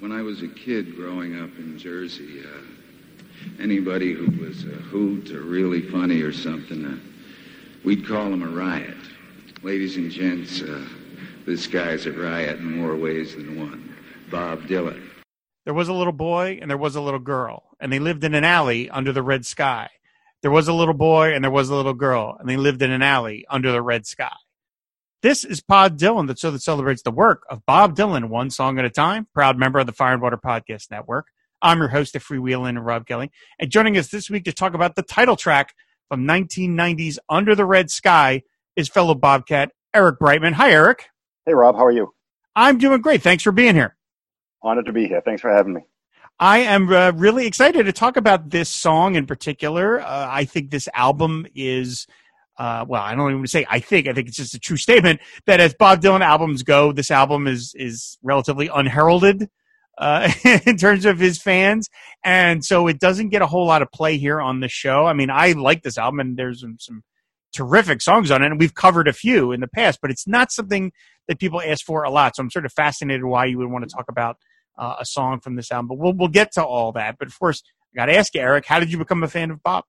[0.00, 5.30] when I was a kid growing up in Jersey, uh, anybody who was a hoot
[5.30, 6.96] or really funny or something, uh,
[7.84, 8.96] we'd call him a riot.
[9.62, 10.84] Ladies and gents, uh,
[11.46, 13.94] this guy's a riot in more ways than one.
[14.30, 15.02] Bob Dylan.
[15.64, 18.34] There was a little boy and there was a little girl, and they lived in
[18.34, 19.88] an alley under the red sky.
[20.42, 22.90] There was a little boy and there was a little girl, and they lived in
[22.90, 24.32] an alley under the red sky.
[25.26, 28.78] This is Pod Dylan, the show that celebrates the work of Bob Dylan, one song
[28.78, 31.26] at a time, proud member of the Fire and Water Podcast Network.
[31.60, 33.32] I'm your host of Freewheeling, Rob Kelly.
[33.58, 35.74] And joining us this week to talk about the title track
[36.08, 38.44] from 1990's Under the Red Sky
[38.76, 40.52] is fellow Bobcat Eric Brightman.
[40.52, 41.08] Hi, Eric.
[41.44, 41.74] Hey, Rob.
[41.74, 42.14] How are you?
[42.54, 43.20] I'm doing great.
[43.20, 43.96] Thanks for being here.
[44.62, 45.22] Honored to be here.
[45.22, 45.80] Thanks for having me.
[46.38, 50.00] I am uh, really excited to talk about this song in particular.
[50.00, 52.06] Uh, I think this album is,
[52.58, 54.08] uh, well, I don't even say I think.
[54.08, 57.46] I think it's just a true statement that as Bob Dylan albums go, this album
[57.46, 59.48] is is relatively unheralded
[59.98, 60.30] uh,
[60.66, 61.88] in terms of his fans,
[62.24, 65.04] and so it doesn't get a whole lot of play here on the show.
[65.04, 67.02] I mean, I like this album, and there's some, some
[67.52, 70.50] terrific songs on it, and we've covered a few in the past, but it's not
[70.50, 70.92] something
[71.28, 72.36] that people ask for a lot.
[72.36, 74.38] So I'm sort of fascinated why you would want to talk about
[74.78, 75.88] uh, a song from this album.
[75.88, 77.16] But we'll we'll get to all that.
[77.18, 79.62] But first, I got to ask you, Eric, how did you become a fan of
[79.62, 79.84] Bob?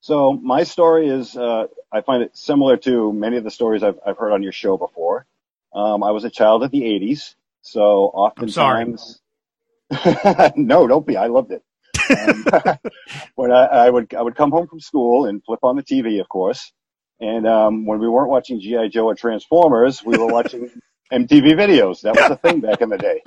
[0.00, 3.98] So my story is, uh, I find it similar to many of the stories I've
[4.06, 5.26] I've heard on your show before.
[5.74, 9.20] Um, I was a child of the '80s, so oftentimes.
[10.56, 11.16] no, don't be.
[11.16, 11.62] I loved it.
[12.10, 12.78] um,
[13.36, 16.20] when I, I would I would come home from school and flip on the TV,
[16.20, 16.72] of course,
[17.20, 20.70] and um, when we weren't watching GI Joe or Transformers, we were watching
[21.12, 22.02] MTV videos.
[22.02, 23.22] That was a thing back in the day.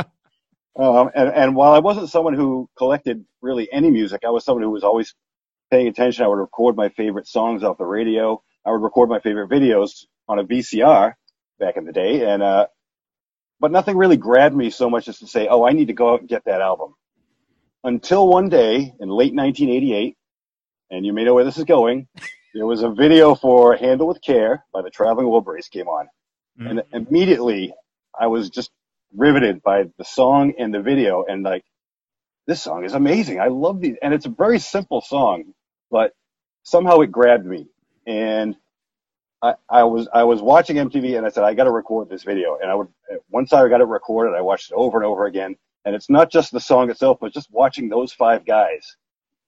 [0.77, 4.63] Um, and, and while I wasn't someone who collected really any music, I was someone
[4.63, 5.13] who was always
[5.71, 6.23] paying attention.
[6.23, 8.41] I would record my favorite songs off the radio.
[8.65, 11.13] I would record my favorite videos on a VCR
[11.59, 12.25] back in the day.
[12.31, 12.67] And, uh,
[13.59, 16.13] but nothing really grabbed me so much as to say, oh, I need to go
[16.13, 16.95] out and get that album.
[17.83, 20.17] Until one day in late 1988,
[20.91, 22.07] and you may know where this is going,
[22.53, 26.07] there was a video for Handle with Care by the Traveling Wilburys came on.
[26.59, 26.67] Mm-hmm.
[26.67, 27.73] And immediately
[28.19, 28.71] I was just
[29.15, 31.63] riveted by the song and the video and like
[32.47, 33.39] this song is amazing.
[33.39, 35.53] I love these and it's a very simple song,
[35.91, 36.13] but
[36.63, 37.67] somehow it grabbed me.
[38.07, 38.55] And
[39.43, 42.25] I, I was I was watching MTV and I said I got to record this
[42.25, 42.57] video.
[42.61, 42.89] And I would
[43.31, 45.57] once I got it recorded, I watched it over and over again.
[45.85, 48.97] And it's not just the song itself, but just watching those five guys,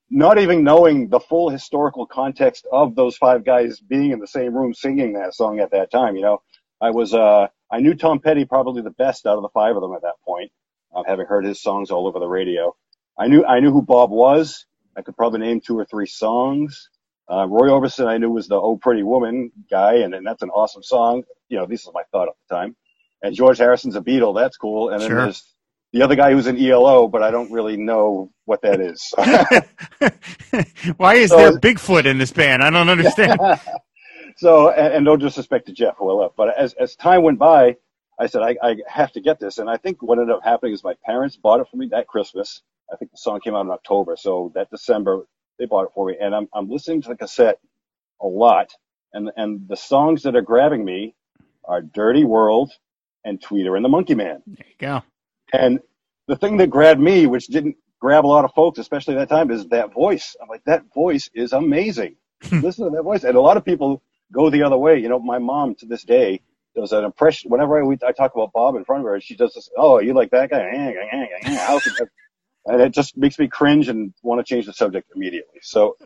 [0.09, 4.55] not even knowing the full historical context of those five guys being in the same
[4.55, 6.15] room singing that song at that time.
[6.15, 6.43] You know,
[6.81, 9.83] I was uh I knew Tom Petty probably the best out of the five of
[9.83, 10.51] them at that point,
[10.95, 12.75] uh, having heard his songs all over the radio.
[13.19, 14.65] I knew I knew who Bob was.
[14.95, 16.89] I could probably name two or three songs.
[17.31, 20.49] Uh, Roy Orbison I knew was the Oh Pretty Woman guy, and, and that's an
[20.49, 21.23] awesome song.
[21.49, 22.75] You know, this is my thought at the time.
[23.21, 24.89] And George Harrison's a Beatle, that's cool.
[24.89, 25.21] And then sure.
[25.23, 25.53] there's
[25.93, 29.13] the other guy who's an ELO, but I don't really know what that is.
[30.97, 32.61] Why is so, there Bigfoot in this band?
[32.61, 33.39] I don't understand.
[34.37, 37.39] so, and, and, no disrespect to Jeff, who I love, but as, as time went
[37.39, 37.77] by,
[38.19, 39.57] I said, I, I have to get this.
[39.57, 42.07] And I think what ended up happening is my parents bought it for me that
[42.07, 42.61] Christmas.
[42.93, 44.15] I think the song came out in October.
[44.17, 45.25] So that December,
[45.59, 46.15] they bought it for me.
[46.19, 47.59] And I'm, I'm listening to the cassette
[48.21, 48.71] a lot.
[49.13, 51.15] And, and the songs that are grabbing me
[51.65, 52.71] are Dirty World
[53.25, 54.43] and Tweeter and the Monkey Man.
[54.45, 55.03] There you go.
[55.53, 55.79] And
[56.27, 59.35] the thing that grabbed me, which didn't grab a lot of folks, especially at that
[59.35, 60.35] time, is that voice.
[60.41, 62.15] I'm like, that voice is amazing.
[62.43, 62.59] Hmm.
[62.59, 63.23] Listen to that voice.
[63.23, 64.01] And a lot of people
[64.31, 64.99] go the other way.
[64.99, 66.41] You know, my mom to this day
[66.75, 67.51] does an impression.
[67.51, 69.69] Whenever I, we, I talk about Bob in front of her, she does this.
[69.77, 70.61] Oh, you like that guy?
[72.65, 75.59] and it just makes me cringe and want to change the subject immediately.
[75.61, 75.97] So,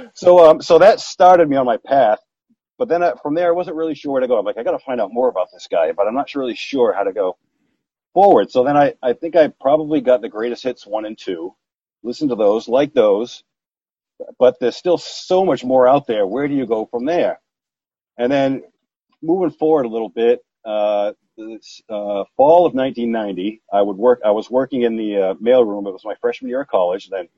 [0.14, 2.20] so, um, so that started me on my path.
[2.78, 4.38] But then I, from there, I wasn't really sure where to go.
[4.38, 6.54] I'm like, I got to find out more about this guy, but I'm not really
[6.56, 7.36] sure how to go
[8.14, 8.50] forward.
[8.50, 11.54] So then I, I think I probably got the greatest hits one and two,
[12.02, 13.44] listen to those, like those,
[14.38, 16.26] but there's still so much more out there.
[16.26, 17.40] Where do you go from there?
[18.18, 18.62] And then
[19.22, 21.12] moving forward a little bit, uh,
[21.88, 24.20] uh, fall of 1990, I would work.
[24.24, 25.86] I was working in the uh, mailroom.
[25.86, 27.08] It was my freshman year of college.
[27.08, 27.28] Then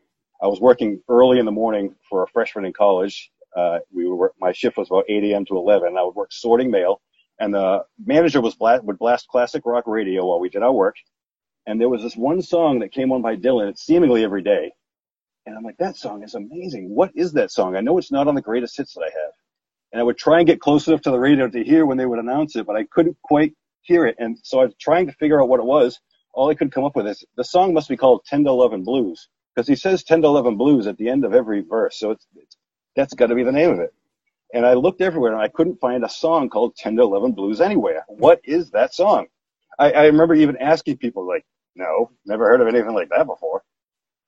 [0.42, 3.30] I was working early in the morning for a freshman in college.
[3.56, 5.44] Uh, we were my shift was about 8 a.m.
[5.46, 5.96] to 11.
[5.96, 7.00] I would work sorting mail,
[7.38, 10.96] and the manager was blast, would blast classic rock radio while we did our work.
[11.66, 14.72] And there was this one song that came on by Dylan, seemingly every day.
[15.46, 16.94] And I'm like, that song is amazing.
[16.94, 17.76] What is that song?
[17.76, 19.32] I know it's not on the greatest hits that I have.
[19.92, 22.06] And I would try and get close enough to the radio to hear when they
[22.06, 24.16] would announce it, but I couldn't quite hear it.
[24.18, 26.00] And so I was trying to figure out what it was.
[26.34, 28.84] All I could come up with is the song must be called 10 to 11
[28.84, 31.98] Blues because he says 10 to 11 Blues at the end of every verse.
[31.98, 32.56] So it's, it's
[32.96, 33.94] that's got to be the name of it.
[34.54, 37.60] And I looked everywhere and I couldn't find a song called 10 to 11 Blues
[37.60, 38.04] anywhere.
[38.08, 39.26] What is that song?
[39.78, 41.44] I, I remember even asking people like,
[41.76, 43.62] no, never heard of anything like that before.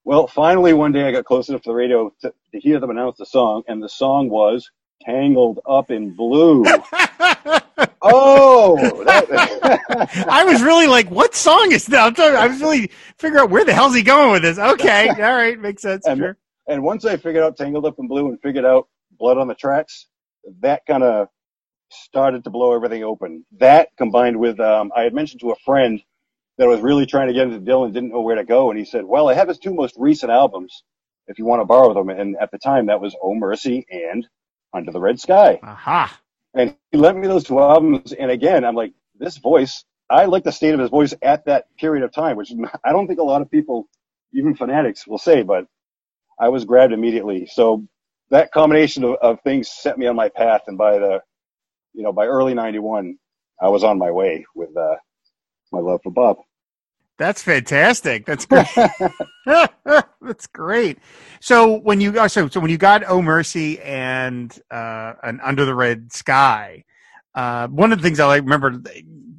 [0.04, 2.90] Well, finally, one day I got close enough to the radio to, to hear them
[2.90, 4.70] announce the song, and the song was
[5.02, 6.64] Tangled Up in Blue.
[8.04, 12.00] oh, that, I was really like, what song is that?
[12.06, 14.58] I'm trying, I was really figuring out where the hell's he going with this.
[14.58, 16.06] Okay, all right, makes sense.
[16.06, 16.36] And, sure.
[16.68, 19.54] and once I figured out Tangled Up in Blue and figured out Blood on the
[19.54, 20.06] Tracks,
[20.60, 21.28] that kind of
[21.90, 23.44] started to blow everything open.
[23.58, 26.02] That combined with, um, I had mentioned to a friend
[26.58, 28.84] that was really trying to get into Dylan, didn't know where to go, and he
[28.84, 30.84] said, "Well, I have his two most recent albums,
[31.26, 34.26] if you want to borrow them." And at the time, that was "Oh Mercy" and
[34.72, 36.20] "Under the Red Sky." Aha!
[36.54, 39.84] And he lent me those two albums, and again, I'm like, this voice.
[40.10, 42.52] I like the state of his voice at that period of time, which
[42.84, 43.88] I don't think a lot of people,
[44.34, 45.66] even fanatics, will say, but
[46.40, 47.46] I was grabbed immediately.
[47.46, 47.86] So
[48.30, 51.20] that combination of, of things set me on my path, and by the,
[51.94, 53.18] you know, by early '91,
[53.62, 54.96] I was on my way with uh,
[55.72, 56.38] my love for Bob.
[57.18, 58.26] That's fantastic.
[58.26, 58.66] That's great.
[60.20, 60.98] That's great.
[61.40, 65.64] So when you uh, so so when you got Oh Mercy and uh, and Under
[65.64, 66.84] the Red Sky,
[67.34, 68.82] uh, one of the things I like remember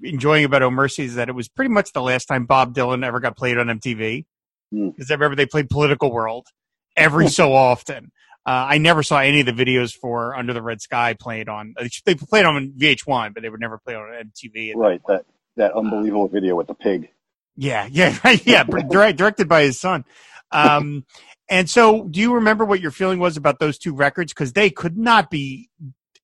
[0.04, 3.06] enjoying about Oh Mercy is that it was pretty much the last time Bob Dylan
[3.06, 4.26] ever got played on MTV.
[4.72, 5.12] Because mm.
[5.12, 6.48] I remember they played Political World
[6.96, 8.12] every so often.
[8.48, 11.74] Uh, I never saw any of the videos for Under the Red Sky played on.
[12.06, 14.76] They played on VH1, but they would never play on MTV.
[14.76, 15.02] Right.
[15.08, 15.26] That
[15.58, 17.10] that unbelievable video with the pig.
[17.56, 18.64] Yeah, yeah, yeah.
[18.64, 20.06] directed by his son.
[20.52, 21.06] Um,
[21.50, 24.34] and so, do you remember what your feeling was about those two records?
[24.34, 25.70] Because they could not be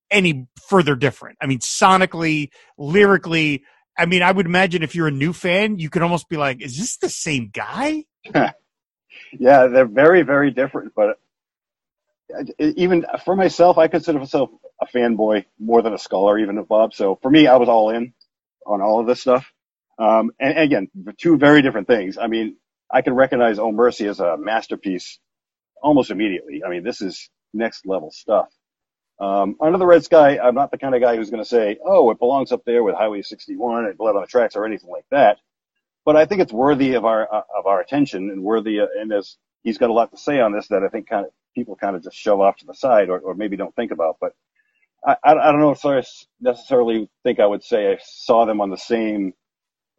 [0.09, 1.37] any further different.
[1.41, 3.63] I mean, sonically, lyrically.
[3.97, 6.61] I mean, I would imagine if you're a new fan, you could almost be like,
[6.61, 10.93] "Is this the same guy?" yeah, they're very, very different.
[10.95, 11.19] But
[12.59, 14.49] even for myself, I consider myself
[14.81, 16.93] a fanboy more than a scholar, even of Bob.
[16.93, 18.13] So for me, I was all in
[18.65, 19.51] on all of this stuff.
[20.01, 20.89] Um, and, and again,
[21.19, 22.17] two very different things.
[22.19, 22.57] I mean,
[22.91, 25.19] I can recognize Oh Mercy as a masterpiece
[25.83, 26.63] almost immediately.
[26.65, 28.47] I mean, this is next level stuff.
[29.19, 31.77] Um, Under the Red Sky, I'm not the kind of guy who's going to say,
[31.85, 34.89] oh, it belongs up there with Highway 61 and Blood on the Tracks or anything
[34.89, 35.37] like that.
[36.05, 38.79] But I think it's worthy of our uh, of our attention and worthy.
[38.81, 41.25] Uh, and as he's got a lot to say on this that I think kind
[41.25, 43.91] of people kind of just shove off to the side or, or maybe don't think
[43.91, 44.17] about.
[44.21, 44.33] But
[45.05, 46.03] I, I don't know if I
[46.41, 49.33] necessarily think I would say I saw them on the same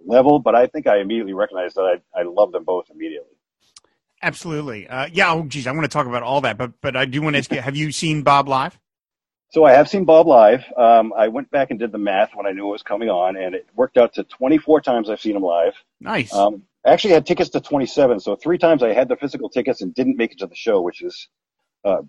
[0.06, 3.37] level, but I think I immediately recognized that I, I love them both immediately.
[4.22, 4.88] Absolutely.
[4.88, 5.32] Uh, yeah.
[5.32, 7.38] Oh, geez, I want to talk about all that, but but I do want to
[7.38, 8.78] ask you: Have you seen Bob live?
[9.50, 10.64] So I have seen Bob live.
[10.78, 13.37] Um, I went back and did the math when I knew it was coming on,
[13.37, 15.75] and it worked out to 24 times I've seen him live.
[16.00, 16.32] Nice.
[16.32, 19.82] Um, I actually had tickets to 27, so three times I had the physical tickets
[19.82, 21.28] and didn't make it to the show, which is
[21.84, 22.00] uh,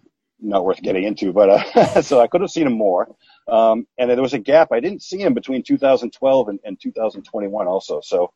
[0.44, 3.16] not worth getting into, but uh, so I could have seen him more.
[3.48, 4.72] Um, and there was a gap.
[4.72, 8.02] I didn't see him between 2012 and, and 2021 also.
[8.02, 8.32] So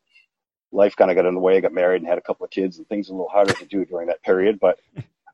[0.71, 1.57] life kind of got in the way.
[1.57, 3.65] I got married and had a couple of kids and things a little harder to
[3.65, 4.59] do during that period.
[4.59, 4.79] But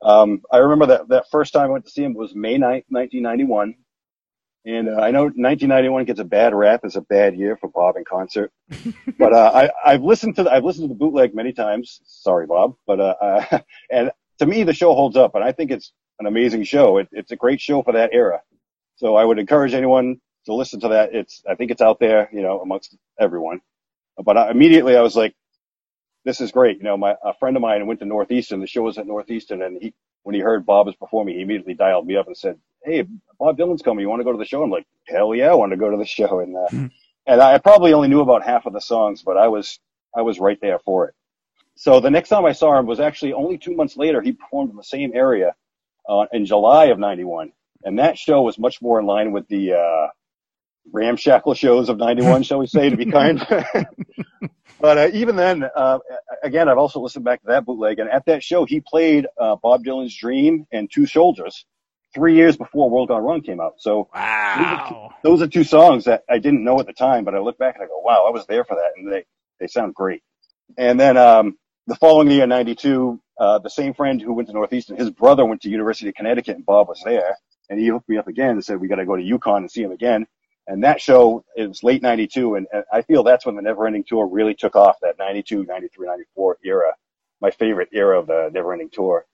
[0.01, 2.85] um, I remember that that first time I went to see him was May 9th,
[2.89, 3.75] 1991.
[4.65, 7.97] And uh, I know 1991 gets a bad rap as a bad year for Bob
[7.97, 8.53] in concert,
[9.19, 11.99] but uh, I, I've listened to the, I've listened to the bootleg many times.
[12.05, 13.59] Sorry, Bob, but uh,
[13.91, 16.97] and to me the show holds up, and I think it's an amazing show.
[16.97, 18.41] It, it's a great show for that era.
[18.95, 21.13] So I would encourage anyone to listen to that.
[21.13, 23.61] It's, I think it's out there, you know, amongst everyone.
[24.23, 25.33] But I, immediately I was like,
[26.25, 26.77] this is great.
[26.77, 28.61] You know, my, a friend of mine went to Northeastern.
[28.61, 31.73] The show was at Northeastern and he, when he heard Bob was performing, he immediately
[31.73, 33.05] dialed me up and said, Hey,
[33.39, 34.01] Bob Dylan's coming.
[34.01, 34.63] You want to go to the show?
[34.63, 36.39] I'm like, hell yeah, I want to go to the show.
[36.39, 36.91] And, uh, mm.
[37.27, 39.79] and I probably only knew about half of the songs, but I was,
[40.15, 41.15] I was right there for it.
[41.75, 44.21] So the next time I saw him was actually only two months later.
[44.21, 45.55] He performed in the same area
[46.07, 47.51] uh, in July of '91,
[47.83, 50.07] and that show was much more in line with the uh,
[50.91, 53.45] ramshackle shows of '91, shall we say, to be kind.
[54.79, 55.99] but uh, even then, uh,
[56.43, 59.55] again, I've also listened back to that bootleg, and at that show, he played uh,
[59.55, 61.65] Bob Dylan's "Dream" and "Two Soldiers."
[62.13, 64.55] Three years before World Gone Wrong came out, so wow.
[64.59, 67.33] those, are two, those are two songs that I didn't know at the time, but
[67.33, 69.25] I look back and I go, "Wow, I was there for that," and they
[69.59, 70.21] they sound great.
[70.77, 74.97] And then um, the following year, '92, uh, the same friend who went to Northeastern,
[74.97, 77.37] his brother went to University of Connecticut and Bob was there.
[77.69, 79.71] And he hooked me up again and said, we got to go to UConn and
[79.71, 80.27] see him again.
[80.67, 82.55] And that show, it was late 92.
[82.55, 85.65] And, and I feel that's when the Never Ending Tour really took off, that 92,
[85.65, 86.93] 93, 94 era.
[87.41, 89.25] My favorite era of the Never Ending Tour.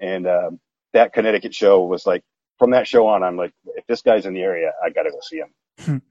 [0.00, 0.60] And, um,
[0.92, 2.22] that Connecticut show was like,
[2.58, 5.10] from that show on, I'm like, if this guy's in the area, I got to
[5.10, 5.42] go see
[5.86, 6.02] him.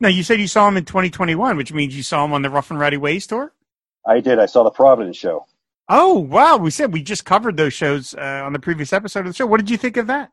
[0.00, 2.50] now, you said you saw him in 2021, which means you saw him on the
[2.50, 3.52] Rough and Rowdy Ways tour?
[4.08, 4.38] I did.
[4.38, 5.46] I saw the Providence show.
[5.88, 6.56] Oh wow!
[6.56, 9.46] We said we just covered those shows uh, on the previous episode of the show.
[9.46, 10.32] What did you think of that?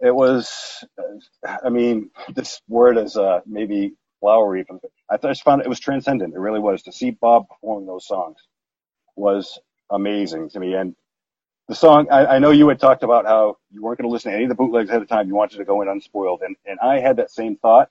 [0.00, 0.84] It was,
[1.64, 4.64] I mean, this word is uh, maybe flowery.
[4.68, 6.34] But I just found it was transcendent.
[6.34, 8.36] It really was to see Bob performing those songs
[9.16, 9.58] was
[9.90, 10.74] amazing to me.
[10.74, 10.94] And
[11.68, 14.30] the song, I, I know you had talked about how you weren't going to listen
[14.30, 15.28] to any of the bootlegs ahead of time.
[15.28, 17.90] You wanted to go in unspoiled, and and I had that same thought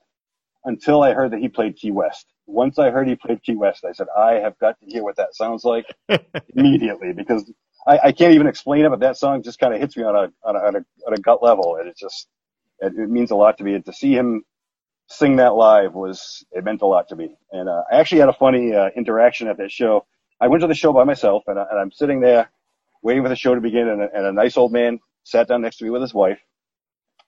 [0.66, 2.26] until I heard that he played Key West.
[2.46, 5.16] Once I heard he played Key West, I said I have got to hear what
[5.16, 5.86] that sounds like
[6.54, 7.50] immediately because
[7.86, 10.14] I, I can't even explain it, but that song just kind of hits me on
[10.14, 11.76] a, on a, on a, on a gut level.
[11.76, 12.28] And it just,
[12.80, 13.74] it, it, means a lot to me.
[13.74, 14.44] And to see him
[15.08, 17.36] sing that live was, it meant a lot to me.
[17.52, 20.04] And, uh, I actually had a funny, uh, interaction at that show.
[20.40, 22.50] I went to the show by myself and, I, and I'm sitting there
[23.02, 25.62] waiting for the show to begin and a, and a nice old man sat down
[25.62, 26.40] next to me with his wife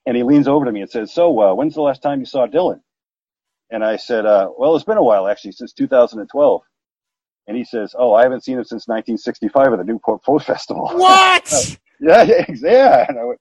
[0.07, 2.27] and he leans over to me and says, so, uh, when's the last time you
[2.27, 2.81] saw Dylan?
[3.71, 6.63] And I said, uh, well, it's been a while actually, since 2012.
[7.49, 10.89] And he says, "Oh, I haven't seen him since 1965 at the Newport Folk Festival."
[10.95, 11.79] What?
[12.01, 13.07] yeah, yeah, yeah.
[13.09, 13.41] And I went,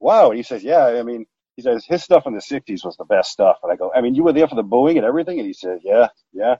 [0.00, 2.96] "Wow." And he says, "Yeah, I mean." He says his stuff in the '60s was
[2.98, 5.06] the best stuff, and I go, "I mean, you were there for the booing and
[5.06, 6.56] everything." And he says, "Yeah, yeah."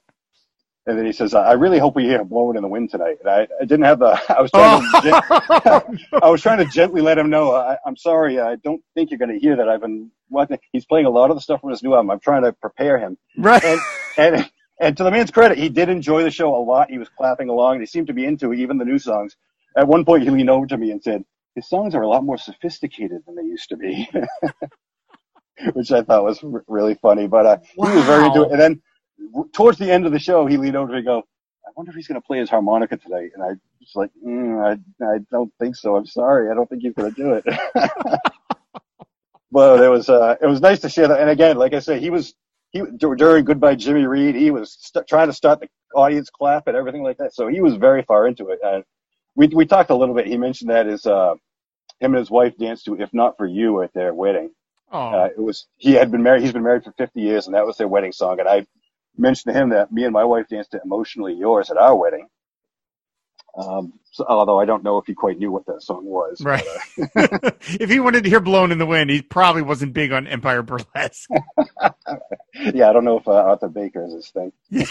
[0.88, 3.28] And then he says, "I really hope we hear blowing in the wind tonight." And
[3.28, 4.18] I, I didn't have the.
[4.34, 5.00] I was trying oh.
[5.02, 5.98] to.
[6.22, 7.54] I was trying to gently let him know.
[7.54, 8.40] I, am sorry.
[8.40, 9.68] I don't think you're going to hear that.
[9.68, 10.10] I've been.
[10.30, 12.10] What, he's playing a lot of the stuff from his new album.
[12.10, 13.18] I'm trying to prepare him.
[13.36, 13.62] Right.
[13.62, 13.80] And,
[14.16, 16.90] and and to the man's credit, he did enjoy the show a lot.
[16.90, 17.74] He was clapping along.
[17.74, 19.36] And he seemed to be into even the new songs.
[19.76, 21.22] At one point, he leaned over to me and said,
[21.54, 24.08] "His songs are a lot more sophisticated than they used to be,"
[25.74, 27.26] which I thought was r- really funny.
[27.26, 27.90] But uh, wow.
[27.90, 28.52] he was very into it.
[28.52, 28.82] And then
[29.52, 31.20] towards the end of the show, he leaned over and go,
[31.66, 34.64] "I wonder if he's going to play his harmonica today." And I was like, mm,
[34.64, 35.96] "I I don't think so.
[35.96, 36.50] I'm sorry.
[36.50, 37.44] I don't think he's going to do it."
[39.50, 41.20] but it was uh, it was nice to share that.
[41.20, 42.34] And again, like I said, he was
[42.70, 46.76] he during Goodbye Jimmy Reed, he was st- trying to start the audience clap and
[46.76, 47.34] everything like that.
[47.34, 48.60] So he was very far into it.
[48.62, 48.84] And
[49.36, 50.26] we we talked a little bit.
[50.26, 51.34] He mentioned that his uh,
[52.00, 54.50] him and his wife danced to "If Not for You" at their wedding.
[55.12, 56.42] Uh, it was he had been married.
[56.42, 58.40] He's been married for 50 years, and that was their wedding song.
[58.40, 58.66] And I
[59.18, 62.28] mentioned to him that me and my wife danced to "Emotionally Yours" at our wedding.
[63.56, 66.40] Um, so, although I don't know if he quite knew what that song was.
[66.40, 66.64] Right.
[67.14, 70.12] But, uh, if he wanted to hear "Blown in the Wind," he probably wasn't big
[70.12, 71.28] on Empire Burlesque.
[72.54, 74.52] yeah, I don't know if uh, Arthur Baker is his thing.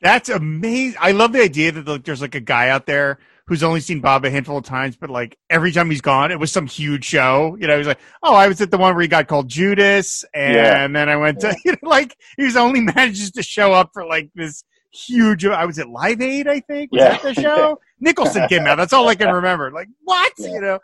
[0.00, 0.98] That's amazing.
[1.00, 4.00] I love the idea that like, there's like a guy out there who's only seen
[4.00, 7.04] Bob a handful of times, but like every time he's gone, it was some huge
[7.04, 7.56] show.
[7.60, 10.24] You know, he's like, "Oh, I was at the one where he got called Judas,
[10.34, 10.88] and yeah.
[10.88, 14.30] then I went to you know, like he only manages to show up for like
[14.34, 14.64] this."
[14.96, 15.44] huge.
[15.44, 16.92] I was at Live Aid, I think.
[16.92, 17.10] Was yeah.
[17.10, 17.80] that the show?
[18.00, 18.76] Nicholson came out.
[18.76, 19.70] That's all I can remember.
[19.70, 20.32] Like what?
[20.38, 20.48] Yeah.
[20.48, 20.78] You know.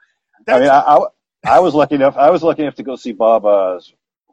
[0.49, 0.99] I mean, I, I,
[1.47, 2.17] I, was lucky enough.
[2.17, 3.81] I was lucky enough to go see Bob uh,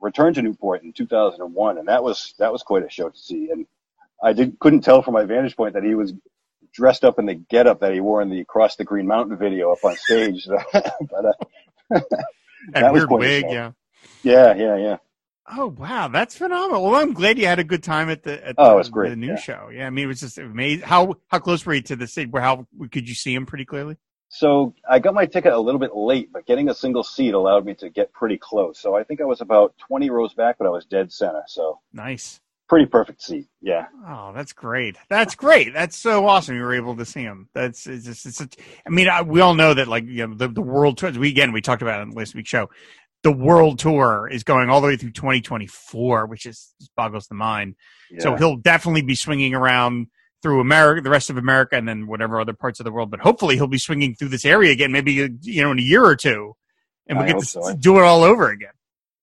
[0.02, 3.50] return to Newport in 2001, and that was that was quite a show to see.
[3.52, 3.66] And
[4.24, 6.14] I did couldn't tell from my vantage point that he was
[6.74, 9.72] dressed up in the getup that he wore in the Across the Green Mountain video
[9.72, 10.48] up on stage.
[10.74, 11.32] but uh,
[12.70, 13.72] that was quite wig, yeah.
[14.24, 14.98] Yeah, yeah, yeah.
[15.52, 16.84] Oh wow, that's phenomenal.
[16.84, 18.90] Well, I'm glad you had a good time at the at oh, the, it was
[18.90, 19.10] great.
[19.10, 19.36] the new yeah.
[19.36, 19.70] show.
[19.74, 20.86] Yeah, I mean, it was just amazing.
[20.86, 22.30] How how close were you to the city?
[22.30, 23.98] Where how could you see him pretty clearly?
[24.30, 27.66] So I got my ticket a little bit late, but getting a single seat allowed
[27.66, 28.80] me to get pretty close.
[28.80, 31.42] So I think I was about 20 rows back, but I was dead center.
[31.48, 33.48] So nice, pretty perfect seat.
[33.62, 33.88] Yeah.
[34.08, 34.96] Oh, that's great.
[35.10, 35.74] That's great.
[35.74, 36.56] That's so awesome.
[36.56, 37.50] You were able to see him.
[37.54, 38.26] That's it's just.
[38.26, 38.42] It's.
[38.42, 38.48] A,
[38.86, 41.12] I mean, I, we all know that like you know the the world tour.
[41.12, 42.70] We again we talked about it in last week's show
[43.24, 47.36] the world tour is going all the way through 2024, which is just boggles the
[47.36, 47.76] mind.
[48.10, 48.22] Yeah.
[48.22, 50.08] So he'll definitely be swinging around
[50.42, 53.12] through America, the rest of America, and then whatever other parts of the world.
[53.12, 56.04] But hopefully, he'll be swinging through this area again, maybe you know in a year
[56.04, 56.56] or two,
[57.08, 57.76] and we get to so.
[57.76, 58.72] do it all over again.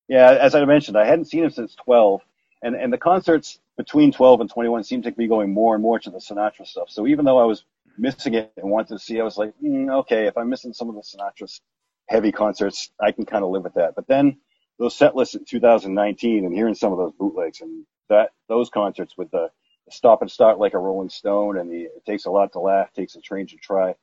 [0.08, 2.20] Yeah, as I mentioned, I hadn't seen him since 12,
[2.66, 5.98] and and the concerts between 12 and 21 seemed to be going more and more
[5.98, 6.90] to the Sinatra stuff.
[6.90, 7.64] So even though I was
[7.98, 10.88] missing it and wanted to see, I was like, mm, okay, if I'm missing some
[10.88, 11.60] of the Sinatra
[12.08, 13.94] heavy concerts, I can kind of live with that.
[13.94, 14.38] But then
[14.78, 19.16] those set lists in 2019 and hearing some of those bootlegs and that those concerts
[19.16, 19.50] with the,
[19.86, 22.60] the stop and start like a Rolling Stone and the it takes a lot to
[22.60, 23.94] laugh, takes a train to cry.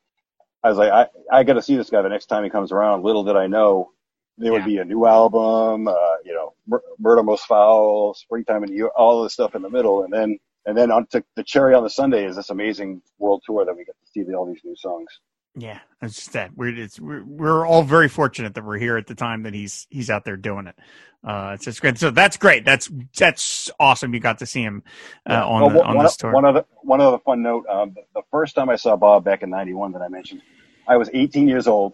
[0.63, 2.71] I was like, I I got to see this guy the next time he comes
[2.71, 3.03] around.
[3.03, 3.91] Little did I know
[4.37, 4.57] there yeah.
[4.57, 5.93] would be a new album, uh,
[6.25, 10.03] you know, Mur- Murder Most Foul, Springtime in all of the stuff in the middle,
[10.03, 13.43] and then and then on to the cherry on the sundae is this amazing world
[13.45, 15.07] tour that we get to see all these new songs.
[15.55, 19.05] Yeah, it's just that we're it's we're, we're all very fortunate that we're here at
[19.05, 20.75] the time that he's he's out there doing it.
[21.23, 21.97] Uh, it's just great.
[21.99, 22.65] So that's great.
[22.65, 24.15] That's that's awesome.
[24.15, 24.81] You got to see him
[25.29, 25.43] uh, yeah.
[25.43, 26.31] on well, the, on one, this tour.
[26.31, 27.67] One other one other fun note.
[27.67, 30.41] Um, the first time I saw Bob back in '91 that I mentioned,
[30.87, 31.93] I was 18 years old,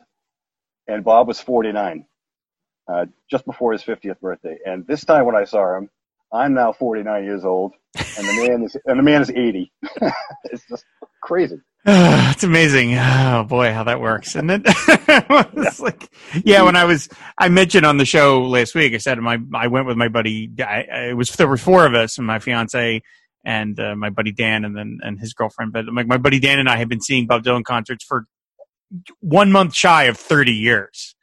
[0.88, 2.06] and Bob was 49,
[2.92, 4.58] uh, just before his 50th birthday.
[4.66, 5.90] And this time when I saw him,
[6.32, 9.72] I'm now 49 years old, and the man is and the man is 80.
[10.46, 10.86] it's just
[11.22, 11.60] crazy.
[11.86, 12.96] it's amazing.
[12.96, 14.36] Oh boy, how that works.
[14.36, 16.12] And then it's like,
[16.44, 19.68] yeah, when I was, I mentioned on the show last week, I said my, I
[19.68, 20.52] went with my buddy.
[20.60, 23.02] I, it was there were four of us, and my fiance
[23.46, 25.74] and uh, my buddy Dan, and then and his girlfriend.
[25.74, 28.26] But like my buddy Dan and I have been seeing Bob Dylan concerts for
[29.20, 31.16] one month shy of thirty years,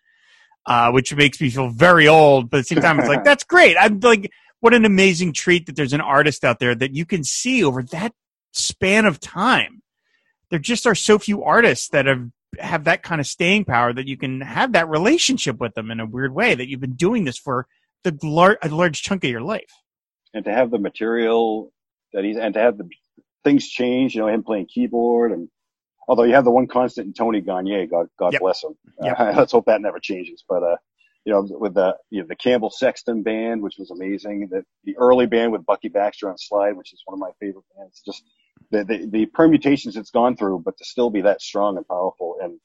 [0.66, 2.50] uh, which makes me feel very old.
[2.50, 3.76] But at the same time, it's like that's great.
[3.78, 4.30] I'm like,
[4.60, 7.82] what an amazing treat that there's an artist out there that you can see over
[7.84, 8.12] that
[8.52, 9.82] span of time
[10.50, 14.06] there just are so few artists that have have that kind of staying power that
[14.06, 17.24] you can have that relationship with them in a weird way that you've been doing
[17.24, 17.66] this for
[18.02, 19.70] the lar- a large chunk of your life
[20.32, 21.72] and to have the material
[22.12, 22.88] that he's and to have the
[23.44, 25.48] things change you know him playing keyboard and
[26.08, 28.40] although you have the one constant in tony garnier god god yep.
[28.40, 29.18] bless him yep.
[29.18, 30.76] uh, let's hope that never changes but uh
[31.24, 34.96] you know with the you know the campbell sexton band which was amazing the the
[34.98, 38.22] early band with bucky baxter on slide which is one of my favorite bands just
[38.70, 42.36] the, the, the permutations it's gone through, but to still be that strong and powerful
[42.40, 42.58] and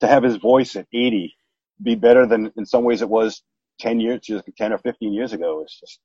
[0.00, 1.34] to have his voice at 80
[1.82, 3.42] be better than in some ways it was
[3.80, 6.00] 10 years, just 10 or 15 years ago is just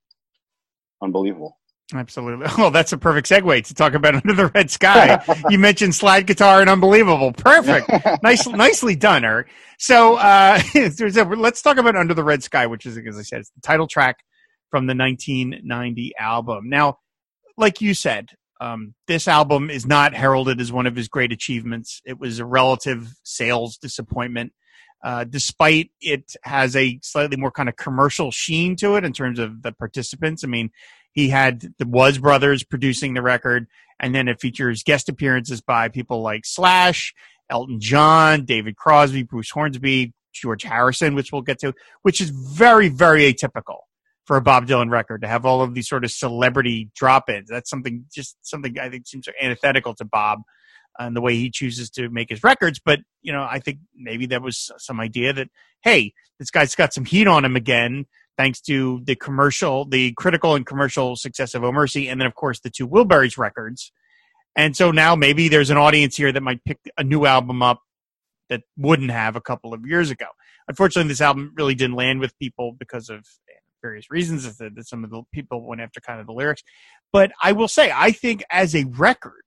[1.01, 1.57] unbelievable.
[1.93, 2.47] Absolutely.
[2.57, 5.23] Well, that's a perfect segue to talk about Under the Red Sky.
[5.49, 7.31] you mentioned slide guitar and unbelievable.
[7.31, 7.89] Perfect.
[8.23, 9.47] nice, nicely done, Eric.
[9.79, 13.51] So, uh, let's talk about Under the Red Sky, which is, as I said, it's
[13.51, 14.17] the title track
[14.69, 16.69] from the 1990 album.
[16.69, 16.99] Now,
[17.57, 22.01] like you said, um, this album is not heralded as one of his great achievements.
[22.05, 24.51] It was a relative sales disappointment,
[25.03, 29.39] uh, despite it has a slightly more kind of commercial sheen to it in terms
[29.39, 30.43] of the participants.
[30.43, 30.71] I mean,
[31.17, 33.65] he had the Was Brothers producing the record,
[33.99, 37.15] and then it features guest appearances by people like Slash,
[37.49, 42.87] Elton John, David Crosby, Bruce Hornsby, George Harrison, which we'll get to, which is very,
[42.87, 43.77] very atypical
[44.25, 47.49] for a Bob Dylan record to have all of these sort of celebrity drop-ins.
[47.49, 50.41] That's something just something I think seems antithetical to Bob
[50.99, 52.79] and the way he chooses to make his records.
[52.79, 55.47] But you know, I think maybe that was some idea that
[55.81, 58.05] hey, this guy's got some heat on him again,
[58.37, 62.35] thanks to the commercial, the critical and commercial success of Oh Mercy, and then of
[62.35, 63.91] course the two Wilburys records.
[64.55, 67.81] And so now maybe there's an audience here that might pick a new album up
[68.49, 70.27] that wouldn't have a couple of years ago.
[70.67, 73.25] Unfortunately, this album really didn't land with people because of
[73.81, 76.63] various reasons that some of the people went after kind of the lyrics.
[77.13, 79.43] But I will say, I think as a record,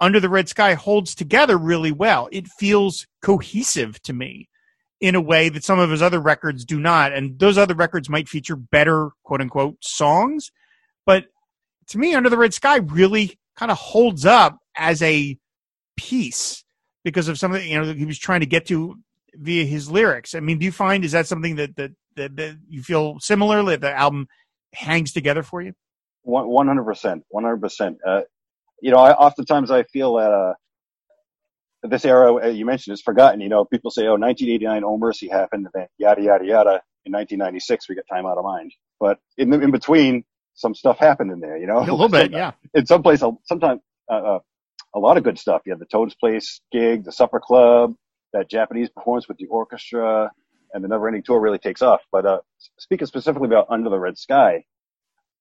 [0.00, 2.28] Under the Red Sky holds together really well.
[2.32, 4.48] It feels cohesive to me
[5.02, 7.12] in a way that some of his other records do not.
[7.12, 10.52] And those other records might feature better, quote unquote, songs.
[11.04, 11.24] But
[11.88, 15.36] to me, Under the Red Sky really kind of holds up as a
[15.96, 16.64] piece
[17.04, 18.94] because of something you know he was trying to get to
[19.34, 20.36] via his lyrics.
[20.36, 23.74] I mean, do you find is that something that that that, that you feel similarly
[23.74, 24.28] that the album
[24.72, 25.72] hangs together for you?
[26.22, 27.98] One hundred percent, one hundred percent.
[28.06, 28.22] Uh,
[28.80, 30.54] you know, I, oftentimes I feel that uh,
[31.82, 33.40] this era uh, you mentioned is forgotten.
[33.40, 36.82] You know, people say, "Oh, 1989, Oh Mercy happened," and then yada yada yada.
[37.04, 38.72] In 1996, we got Time Out of Mind.
[39.00, 41.56] But in in between, some stuff happened in there.
[41.58, 42.52] You know, a little bit, yeah.
[42.74, 44.38] In some place, sometimes uh, uh,
[44.94, 45.62] a lot of good stuff.
[45.66, 47.94] You had the Toad's Place gig, the Supper Club,
[48.32, 50.30] that Japanese performance with the orchestra
[50.72, 52.00] and the Never Ending Tour really takes off.
[52.12, 52.38] But uh,
[52.78, 54.64] speaking specifically about Under the Red Sky,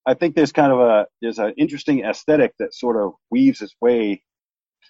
[0.06, 3.76] I think there's kind of a there's an interesting aesthetic that sort of weaves its
[3.82, 4.24] way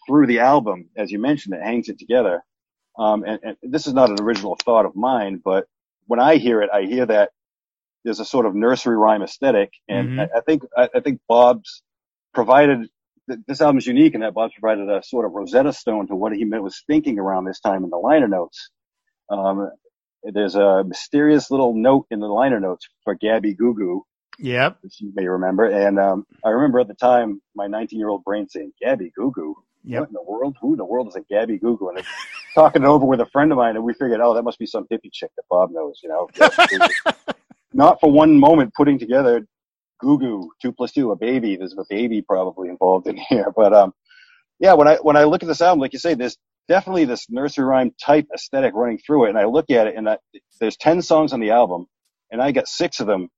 [0.07, 2.43] through the album, as you mentioned, it hangs it together.
[2.97, 5.65] Um, and, and, this is not an original thought of mine, but
[6.07, 7.29] when I hear it, I hear that
[8.03, 10.19] there's a sort of nursery rhyme aesthetic, and mm-hmm.
[10.19, 11.83] I, I, think I, I, think Bob's
[12.33, 12.89] provided
[13.47, 16.33] this album is unique in that Bob's provided a sort of Rosetta Stone to what
[16.33, 18.69] he meant was thinking around this time in the liner notes.
[19.29, 19.69] Um,
[20.23, 24.05] there's a mysterious little note in the liner notes for Gabby Goo Goo.
[24.39, 24.79] Yep.
[24.81, 25.65] Which you may remember.
[25.65, 29.31] And um, I remember at the time my 19 year old brain saying, Gabby Goo
[29.33, 29.55] Goo?
[29.85, 29.99] Yep.
[30.01, 30.57] What in the world?
[30.61, 31.89] Who in the world is a Gabby Goo Goo?
[31.89, 32.05] And
[32.55, 34.65] talking it over with a friend of mine, and we figured, oh, that must be
[34.65, 36.29] some hippie chick that Bob knows, you know.
[37.73, 39.45] Not for one moment putting together
[39.99, 41.55] Goo Goo, two plus two, a baby.
[41.55, 43.47] There's a baby probably involved in here.
[43.55, 43.93] But um,
[44.59, 47.27] yeah, when I when I look at this album, like you say, there's definitely this
[47.29, 49.29] nursery rhyme type aesthetic running through it.
[49.29, 50.17] And I look at it and I,
[50.59, 51.87] there's 10 songs on the album
[52.31, 53.29] and I got six of them.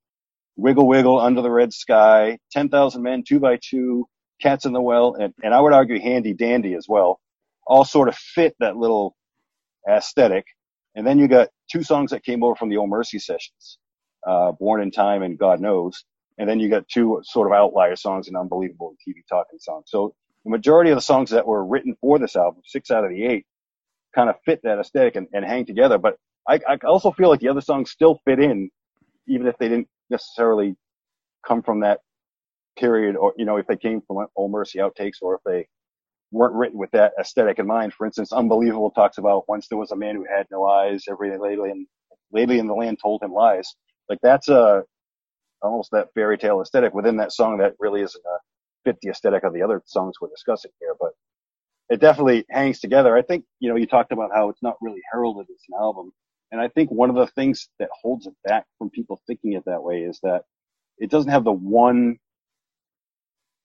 [0.58, 4.08] Wiggle Wiggle, Under the Red Sky, 10,000 Men, Two by Two,
[4.42, 7.20] Cats in the Well, and, and I would argue Handy Dandy as well.
[7.66, 9.16] All sort of fit that little
[9.90, 10.46] aesthetic.
[10.96, 13.78] And then you got two songs that came over from the Oh Mercy sessions,
[14.28, 16.04] uh, Born in Time and God Knows.
[16.38, 19.86] And then you got two sort of outlier songs, and unbelievable TV talking songs.
[19.88, 23.12] So the majority of the songs that were written for this album, six out of
[23.12, 23.46] the eight,
[24.16, 25.98] kind of fit that aesthetic and, and hang together.
[25.98, 26.18] But
[26.48, 28.70] I, I also feel like the other songs still fit in,
[29.28, 30.76] even if they didn't necessarily
[31.46, 32.00] come from that
[32.78, 35.68] period or, you know, if they came from Oh Mercy outtakes or if they
[36.32, 37.94] weren't written with that aesthetic in mind.
[37.94, 41.38] For instance, Unbelievable talks about once there was a man who had no eyes, every
[41.38, 41.88] lady in,
[42.32, 43.76] lady in the land told him lies.
[44.10, 44.84] Like that's a,
[45.62, 48.38] almost that fairy tale aesthetic within that song that really isn't a,
[48.86, 51.12] fit the aesthetic of the other songs we're discussing here, but
[51.90, 53.16] it definitely hangs together.
[53.16, 56.12] I think, you know, you talked about how it's not really heralded as an album.
[56.52, 59.64] And I think one of the things that holds it back from people thinking it
[59.66, 60.44] that way is that
[60.98, 62.18] it doesn't have the one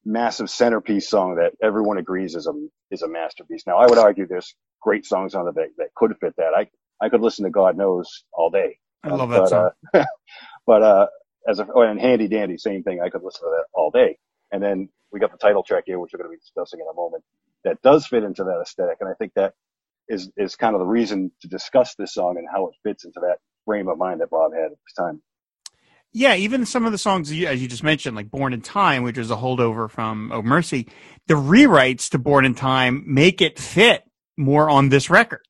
[0.09, 2.53] massive centerpiece song that everyone agrees is a
[2.91, 3.65] is a masterpiece.
[3.67, 6.55] Now, I would argue there's great songs on it that, that could fit that.
[6.57, 6.69] I
[7.01, 8.79] I could listen to God Knows all day.
[9.05, 9.71] I love that but, song.
[9.95, 10.05] Uh,
[10.67, 11.07] but uh,
[11.47, 13.01] as a oh, and Handy Dandy, same thing.
[13.01, 14.19] I could listen to that all day.
[14.51, 16.87] And then we got the title track here, which we're going to be discussing in
[16.91, 17.23] a moment,
[17.65, 18.99] that does fit into that aesthetic.
[19.01, 19.55] And I think that
[20.09, 23.21] is is kind of the reason to discuss this song and how it fits into
[23.21, 25.21] that frame of mind that Bob had at this time.
[26.19, 29.17] Yeah, even some of the songs, as you just mentioned, like Born in Time, which
[29.17, 30.89] is a holdover from Oh Mercy,
[31.29, 34.03] the rewrites to Born in Time make it fit
[34.37, 35.47] more on this record.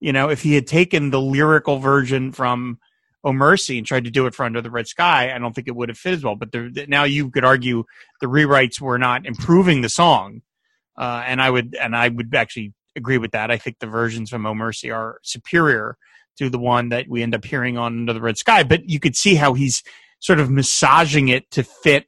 [0.00, 2.80] You know, if he had taken the lyrical version from
[3.22, 5.68] Oh Mercy and tried to do it for Under the Red Sky, I don't think
[5.68, 6.34] it would have fit as well.
[6.34, 6.48] But
[6.88, 7.84] now you could argue
[8.20, 10.42] the rewrites were not improving the song.
[10.98, 13.52] Uh, and I would, and I would actually agree with that.
[13.52, 15.96] I think the versions from Oh Mercy are superior
[16.38, 18.62] to the one that we end up hearing on Under the Red Sky.
[18.62, 19.82] But you could see how he's
[20.20, 22.06] sort of massaging it to fit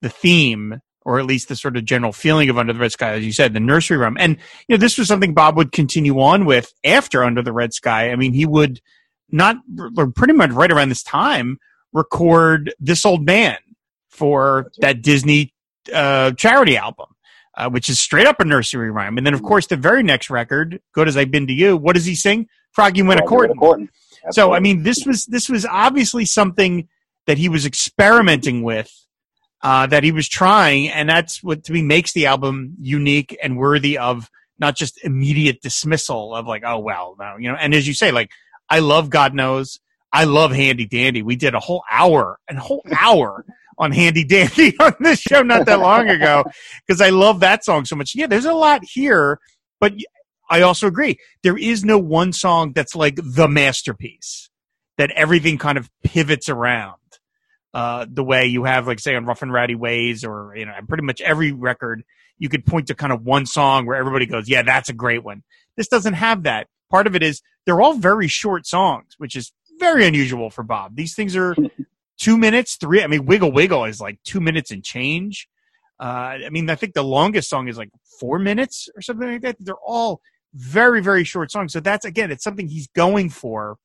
[0.00, 3.12] the theme, or at least the sort of general feeling of Under the Red Sky,
[3.12, 4.16] as you said, the nursery rhyme.
[4.18, 4.36] And
[4.68, 8.10] you know, this was something Bob would continue on with after Under the Red Sky.
[8.10, 8.80] I mean, he would
[9.30, 9.56] not
[10.14, 11.58] pretty much right around this time
[11.92, 13.58] record This Old Man
[14.08, 15.54] for that Disney
[15.92, 17.06] uh, charity album
[17.56, 19.18] uh, which is straight up a nursery rhyme.
[19.18, 19.48] And then, of mm.
[19.48, 22.48] course, the very next record, "Good as I've Been to You," what does he sing?
[22.72, 23.88] Froggy went a courtin'.
[24.30, 26.88] So, I mean, this was this was obviously something
[27.26, 28.90] that he was experimenting with,
[29.62, 33.56] uh, that he was trying, and that's what to me makes the album unique and
[33.56, 37.56] worthy of not just immediate dismissal of like, oh well, no, you know.
[37.58, 38.30] And as you say, like,
[38.70, 39.80] I love God knows.
[40.12, 41.22] I love Handy Dandy.
[41.22, 43.44] We did a whole hour, a whole hour
[43.78, 46.44] on Handy Dandy on this show not that long ago
[46.86, 48.14] because I love that song so much.
[48.14, 49.40] Yeah, there's a lot here,
[49.80, 49.94] but
[50.52, 51.18] I also agree.
[51.42, 54.50] There is no one song that's like the masterpiece
[54.98, 56.98] that everything kind of pivots around.
[57.72, 60.74] Uh, the way you have, like, say, on Rough and Rowdy Ways, or you know,
[60.86, 62.02] pretty much every record,
[62.38, 65.24] you could point to kind of one song where everybody goes, "Yeah, that's a great
[65.24, 65.42] one."
[65.78, 66.66] This doesn't have that.
[66.90, 70.96] Part of it is they're all very short songs, which is very unusual for Bob.
[70.96, 71.56] These things are
[72.18, 73.02] two minutes, three.
[73.02, 75.48] I mean, Wiggle Wiggle is like two minutes and change.
[75.98, 79.40] Uh, I mean, I think the longest song is like four minutes or something like
[79.42, 79.56] that.
[79.60, 80.20] They're all
[80.54, 83.76] very, very short song So that's again, it's something he's going for.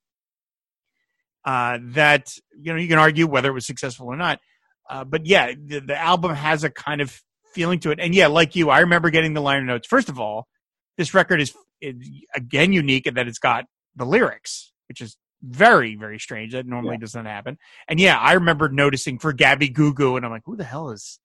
[1.45, 2.27] Uh, that
[2.60, 4.39] you know, you can argue whether it was successful or not.
[4.89, 7.21] Uh, but yeah, the, the album has a kind of
[7.53, 7.99] feeling to it.
[8.01, 9.88] And yeah, like you, I remember getting the liner notes.
[9.88, 10.47] First of all,
[10.97, 11.95] this record is, is
[12.36, 16.95] again unique in that it's got the lyrics, which is very very strange that normally
[16.95, 16.99] yeah.
[16.99, 20.56] doesn't happen and yeah i remember noticing for gabby goo goo and i'm like who
[20.56, 21.19] the hell is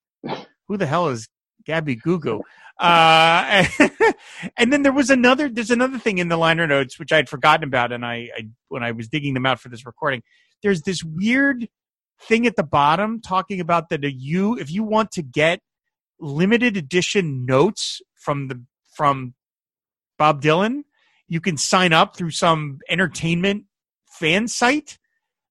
[0.67, 1.27] who the hell is
[1.65, 2.41] gabby goo
[2.79, 3.65] uh,
[4.57, 7.63] and then there was another there's another thing in the liner notes which i'd forgotten
[7.63, 10.23] about and I, I when i was digging them out for this recording
[10.61, 11.67] there's this weird
[12.21, 15.59] thing at the bottom talking about that you if you want to get
[16.19, 18.63] limited edition notes from the
[18.95, 19.33] from
[20.17, 20.83] bob dylan
[21.27, 23.65] you can sign up through some entertainment
[24.13, 24.97] fan site.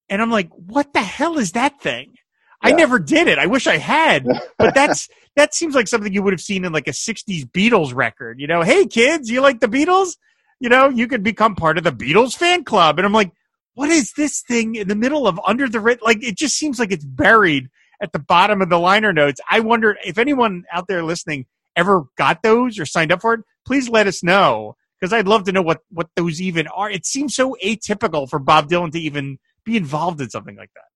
[0.09, 2.15] And I'm like, what the hell is that thing?
[2.63, 3.37] I never did it.
[3.37, 4.25] I wish I had,
[4.57, 7.93] but that's that seems like something you would have seen in like a '60s Beatles
[7.93, 8.39] record.
[8.39, 10.15] You know, hey kids, you like the Beatles?
[10.59, 12.97] You know, you could become part of the Beatles fan club.
[12.97, 13.33] And I'm like,
[13.73, 15.99] what is this thing in the middle of under the red?
[16.01, 17.69] Like, it just seems like it's buried
[18.01, 19.41] at the bottom of the liner notes.
[19.49, 23.41] I wonder if anyone out there listening ever got those or signed up for it.
[23.65, 26.89] Please let us know because I'd love to know what what those even are.
[26.89, 30.92] It seems so atypical for Bob Dylan to even be involved in something like that.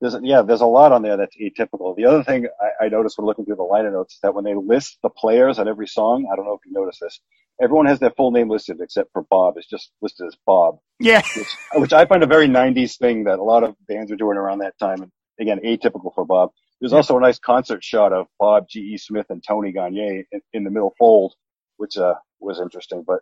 [0.00, 1.94] There's, yeah, there's a lot on there that's atypical.
[1.96, 4.44] The other thing I, I noticed when looking through the liner notes is that when
[4.44, 7.20] they list the players on every song, I don't know if you noticed this,
[7.62, 9.58] everyone has their full name listed except for Bob.
[9.58, 10.78] It's just listed as Bob.
[10.98, 11.22] Yeah.
[11.36, 14.38] Which, which I find a very 90s thing that a lot of bands are doing
[14.38, 15.02] around that time.
[15.02, 16.50] And again, atypical for Bob.
[16.80, 18.96] There's also a nice concert shot of Bob, G.E.
[18.98, 21.34] Smith, and Tony Garnier in, in the middle fold,
[21.76, 23.04] which uh, was interesting.
[23.06, 23.20] But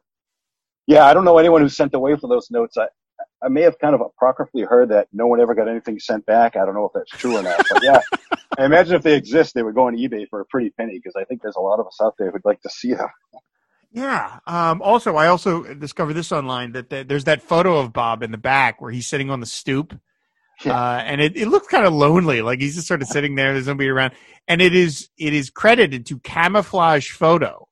[0.86, 2.76] yeah, I don't know anyone who sent away for those notes.
[2.76, 2.86] I,
[3.42, 6.56] I may have kind of apocryphally heard that no one ever got anything sent back.
[6.56, 8.00] I don't know if that's true or not, but yeah,
[8.58, 11.14] I imagine if they exist, they would go on eBay for a pretty penny because
[11.16, 13.08] I think there's a lot of us out there who'd like to see them.
[13.92, 14.40] Yeah.
[14.46, 18.38] Um, also, I also discovered this online that, there's that photo of Bob in the
[18.38, 19.98] back where he's sitting on the stoop.
[20.64, 20.72] Yeah.
[20.72, 23.52] Uh, and it, it looks kind of lonely, like he's just sort of sitting there.
[23.52, 24.12] There's nobody around,
[24.48, 27.67] and it is it is credited to Camouflage Photo,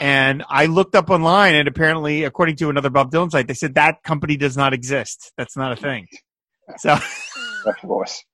[0.00, 3.74] and I looked up online, and apparently, according to another Bob Dylan site, they said
[3.74, 5.32] that company does not exist.
[5.36, 6.06] That's not a thing.
[6.78, 6.98] So,
[7.66, 8.22] of course.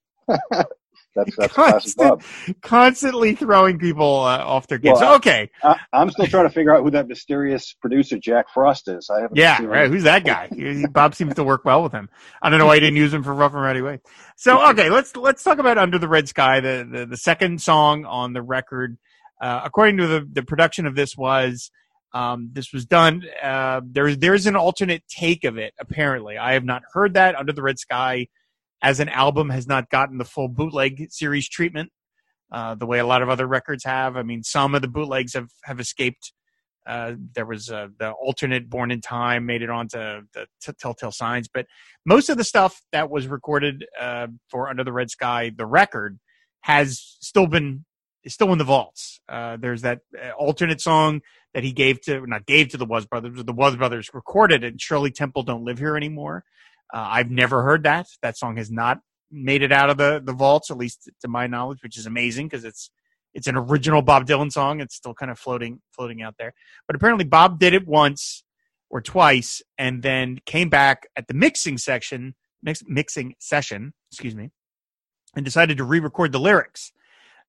[1.15, 2.23] That's that's Constant,
[2.61, 4.95] constantly throwing people uh, off their game.
[4.95, 8.47] Well, so, okay, I, am still trying to figure out who that mysterious producer Jack
[8.53, 9.09] Frost is.
[9.11, 9.37] I haven't.
[9.37, 9.89] Yeah, right.
[9.89, 10.49] Who's that guy?
[10.91, 12.09] Bob seems to work well with him.
[12.43, 14.01] I don't know why he didn't use him for Rough and Ready Way.
[14.37, 18.05] So okay, let's let's talk about Under the Red Sky, the the, the second song
[18.05, 18.99] on the record.
[19.41, 21.71] Uh, according to the the production of this was.
[22.13, 23.25] Um, this was done.
[23.43, 25.75] Uh, there's there's an alternate take of it.
[25.81, 27.35] Apparently, I have not heard that.
[27.35, 28.29] Under the Red Sky
[28.81, 31.91] as an album has not gotten the full bootleg series treatment
[32.55, 34.17] uh, the way a lot of other records have.
[34.17, 36.33] I mean, some of the bootlegs have have escaped.
[36.87, 41.13] Uh, there was uh, the alternate Born in Time made it onto the t- Telltale
[41.13, 41.67] Signs, but
[42.05, 46.19] most of the stuff that was recorded uh, for Under the Red Sky, the record,
[46.61, 47.85] has still been
[48.25, 49.21] is still in the vaults.
[49.29, 51.21] Uh, there's that uh, alternate song
[51.53, 54.81] that he gave to not gave to the Was Brothers, the Was Brothers recorded it.
[54.81, 56.45] Shirley Temple don't live here anymore.
[56.93, 58.07] Uh, I've never heard that.
[58.23, 61.47] That song has not made it out of the, the vaults, at least to my
[61.47, 62.91] knowledge, which is amazing because it's
[63.35, 64.81] it's an original Bob Dylan song.
[64.81, 66.55] It's still kind of floating floating out there.
[66.87, 68.45] But apparently Bob did it once
[68.91, 74.51] or twice and then came back at the mixing section, mix, mixing session, excuse me,
[75.35, 76.93] and decided to re-record the lyrics.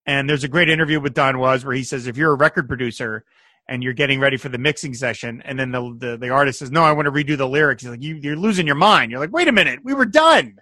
[0.05, 2.67] And there's a great interview with Don Was where he says if you're a record
[2.67, 3.25] producer
[3.67, 6.69] and you're getting ready for the mixing session and then the the, the artist says
[6.69, 7.81] no i want to redo the lyrics.
[7.81, 9.11] He's like you, you're losing your mind.
[9.11, 10.57] You're like wait a minute we were done.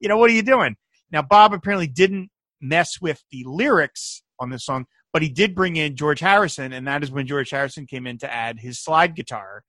[0.00, 0.76] You know what are you doing?
[1.12, 2.30] Now bob apparently didn't
[2.60, 6.86] mess with the lyrics on this song but he did bring in george harrison and
[6.86, 9.62] that is when george harrison came in to add his slide guitar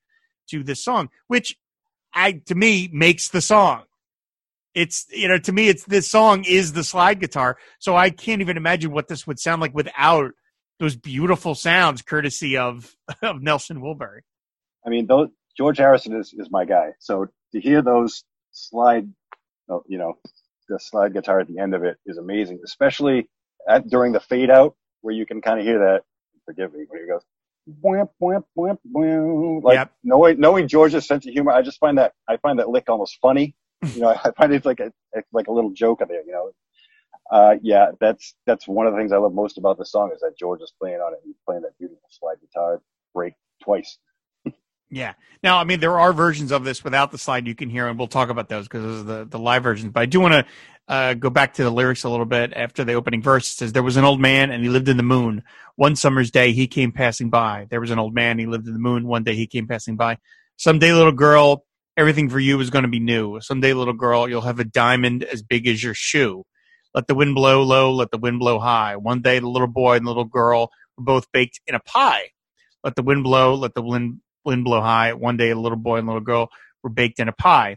[0.49, 1.55] to this song which
[2.13, 3.83] i to me makes the song
[4.75, 8.41] it's you know to me it's this song is the slide guitar so i can't
[8.41, 10.31] even imagine what this would sound like without
[10.79, 14.21] those beautiful sounds courtesy of of Nelson Wilbury.
[14.85, 16.91] I mean, those, George Harrison is, is my guy.
[16.99, 19.07] So to hear those slide,
[19.69, 20.17] oh, you know,
[20.69, 23.29] the slide guitar at the end of it is amazing, especially
[23.67, 26.03] at, during the fade out where you can kind of hear that.
[26.45, 27.21] Forgive me, where he goes,
[27.83, 29.63] bwamp, bwamp, bwamp, bwamp.
[29.63, 29.91] like yep.
[30.03, 31.51] knowing knowing George's sense of humor.
[31.51, 33.53] I just find that I find that lick almost funny.
[33.93, 34.91] You know, I find it's like a
[35.31, 36.23] like a little joke of there.
[36.25, 36.51] You know,
[37.31, 40.21] uh, yeah, that's that's one of the things I love most about the song is
[40.21, 41.19] that George is playing on it.
[41.23, 42.81] He's playing that beautiful slide guitar
[43.13, 43.97] break twice.
[44.89, 45.13] yeah.
[45.43, 47.97] Now, I mean, there are versions of this without the slide you can hear, and
[47.97, 49.91] we'll talk about those because those are the, the live versions.
[49.91, 50.45] But I do want to
[50.89, 53.51] uh, go back to the lyrics a little bit after the opening verse.
[53.51, 55.43] It says, There was an old man and he lived in the moon.
[55.75, 57.67] One summer's day he came passing by.
[57.69, 59.07] There was an old man, he lived in the moon.
[59.07, 60.17] One day he came passing by.
[60.57, 61.63] Someday, little girl,
[61.99, 63.41] everything for you is going to be new.
[63.41, 66.45] Someday, little girl, you'll have a diamond as big as your shoe.
[66.95, 68.95] Let the wind blow low, let the wind blow high.
[68.95, 72.29] One day the little boy and the little girl were both baked in a pie.
[72.85, 75.13] Let the wind blow, let the wind, wind blow high.
[75.13, 76.49] One day the little boy and little girl
[76.81, 77.75] were baked in a pie.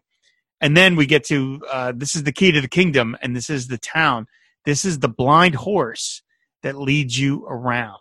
[0.60, 3.50] And then we get to uh, this is the key to the kingdom, and this
[3.50, 4.26] is the town.
[4.64, 6.22] This is the blind horse
[6.62, 7.98] that leads you around.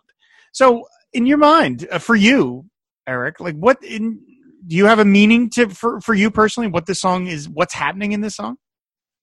[0.52, 2.66] So, in your mind, uh, for you,
[3.08, 4.20] Eric, like what in,
[4.66, 6.68] do you have a meaning to for for you personally?
[6.68, 7.48] What this song is?
[7.48, 8.56] What's happening in this song?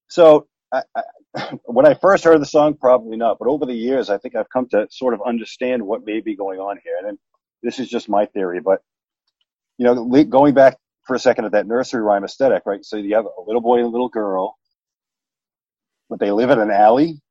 [0.07, 0.83] So, I,
[1.65, 4.49] when I first heard the song, probably not, but over the years, I think I've
[4.49, 6.95] come to sort of understand what may be going on here.
[7.07, 7.17] And
[7.63, 8.81] this is just my theory, but
[9.77, 12.83] you know, going back for a second at that nursery rhyme aesthetic, right?
[12.83, 14.57] So you have a little boy and a little girl,
[16.09, 17.21] but they live in an alley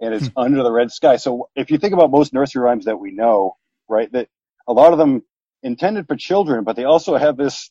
[0.00, 0.38] and it's hmm.
[0.38, 1.16] under the red sky.
[1.16, 3.56] So if you think about most nursery rhymes that we know,
[3.88, 4.28] right, that
[4.66, 5.22] a lot of them
[5.62, 7.70] intended for children, but they also have this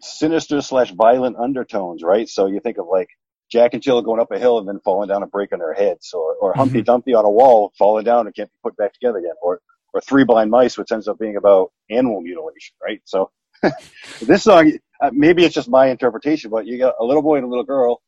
[0.00, 2.28] sinister slash violent undertones, right?
[2.28, 3.08] So you think of like
[3.50, 6.12] Jack and Jill going up a hill and then falling down and breaking their heads,
[6.12, 6.60] or, or mm-hmm.
[6.60, 9.60] Humpty Dumpty on a wall falling down and can't be put back together again, or
[9.94, 13.00] or Three Blind Mice, which ends up being about animal mutilation, right?
[13.04, 13.30] So
[14.22, 14.72] this song,
[15.02, 17.64] uh, maybe it's just my interpretation, but you got a little boy and a little
[17.64, 18.02] girl,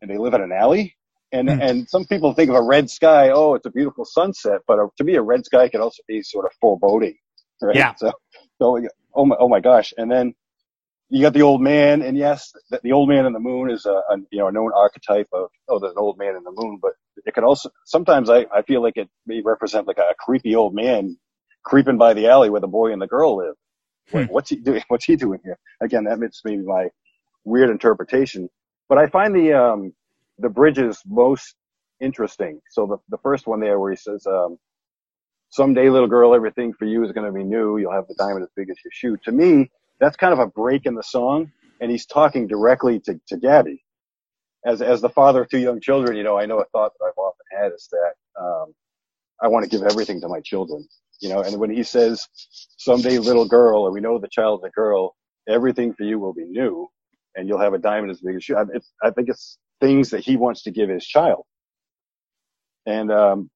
[0.00, 0.96] and they live in an alley,
[1.32, 1.60] and mm.
[1.60, 4.88] and some people think of a red sky, oh, it's a beautiful sunset, but a,
[4.96, 7.16] to me, a red sky can also be sort of foreboding,
[7.62, 7.76] right?
[7.76, 7.94] Yeah.
[7.96, 8.12] So,
[8.60, 8.80] so
[9.14, 10.34] oh my, oh my gosh, and then
[11.08, 13.86] you got the old man, and yes, the, the old man in the moon is
[13.86, 16.52] a, a, you know a known archetype of oh, there's an old man in the
[16.54, 16.92] moon, but
[17.24, 20.74] it could also sometimes I, I feel like it may represent like a, creepy old
[20.74, 21.16] man
[21.64, 23.54] creeping by the alley where the boy and the girl live.
[24.12, 24.32] Hmm.
[24.32, 24.82] What's he doing?
[24.88, 25.58] What's he doing here?
[25.80, 26.88] Again, that makes maybe my
[27.44, 28.48] weird interpretation,
[28.88, 29.94] but I find the um
[30.38, 31.54] the bridges most
[32.00, 32.60] interesting.
[32.70, 34.58] So the the first one there where he says um
[35.56, 38.44] someday little girl everything for you is going to be new you'll have the diamond
[38.44, 39.66] as big as your shoe to me
[40.00, 43.84] that's kind of a break in the song, and he's talking directly to, to Gabby.
[44.66, 47.06] As as the father of two young children, you know, I know a thought that
[47.06, 48.74] I've often had is that um,
[49.42, 50.88] I want to give everything to my children,
[51.20, 51.42] you know.
[51.42, 52.26] And when he says,
[52.78, 55.16] "Someday, little girl," or we know the child's a girl,
[55.48, 56.88] everything for you will be new,
[57.36, 58.56] and you'll have a diamond as big as you.
[58.56, 58.64] I,
[59.04, 61.44] I think it's things that he wants to give his child,
[62.86, 63.50] and um,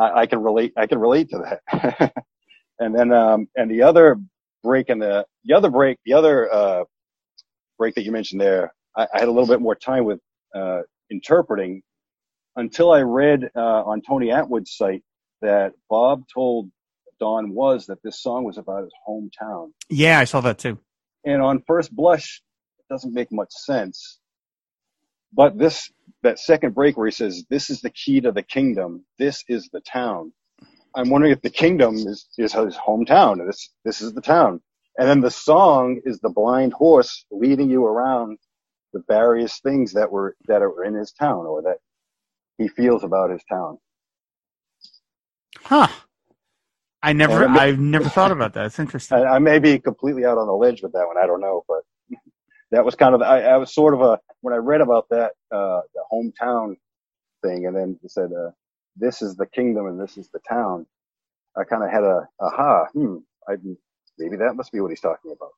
[0.00, 0.72] I, I can relate.
[0.76, 2.12] I can relate to that.
[2.78, 4.16] and then, um, and the other
[4.62, 6.84] break in the the other break, the other uh,
[7.78, 10.20] break that you mentioned there, I, I had a little bit more time with
[10.54, 11.82] uh, interpreting
[12.56, 15.02] until I read uh, on Tony Attwood's site
[15.42, 16.70] that Bob told
[17.18, 19.70] Don Was that this song was about his hometown.
[19.88, 20.78] Yeah, I saw that too.
[21.24, 22.42] And on first blush,
[22.78, 24.18] it doesn't make much sense.
[25.32, 25.90] But this,
[26.22, 29.04] that second break where he says, this is the key to the kingdom.
[29.18, 30.32] This is the town.
[30.94, 33.46] I'm wondering if the kingdom is, is his hometown.
[33.46, 34.60] This, this is the town.
[34.98, 38.38] And then the song is the blind horse leading you around
[38.92, 41.78] the various things that were, that are in his town or that
[42.58, 43.78] he feels about his town.
[45.58, 45.88] Huh.
[47.02, 48.66] I never, I've never thought about that.
[48.66, 49.18] It's interesting.
[49.18, 51.16] I, I, may be completely out on the ledge with that one.
[51.16, 51.78] I don't know, but
[52.70, 55.32] that was kind of, I, I was sort of a, when I read about that,
[55.52, 56.76] uh, the hometown
[57.42, 58.50] thing, and then it said, uh,
[58.96, 60.86] this is the kingdom and this is the town.
[61.56, 63.16] I kind of had a, aha, hmm,
[63.48, 63.56] I,
[64.18, 65.50] maybe that must be what he's talking about.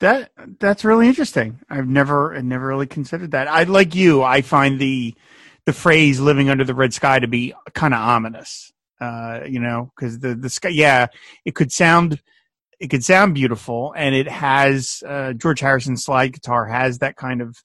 [0.00, 1.60] That that's really interesting.
[1.68, 3.48] I've never I never really considered that.
[3.48, 4.22] I like you.
[4.22, 5.14] I find the
[5.66, 8.72] the phrase "living under the red sky" to be kind of ominous.
[8.98, 11.08] Uh, you know, because the the sky, yeah,
[11.44, 12.18] it could sound
[12.80, 17.42] it could sound beautiful, and it has uh, George Harrison's slide guitar has that kind
[17.42, 17.56] of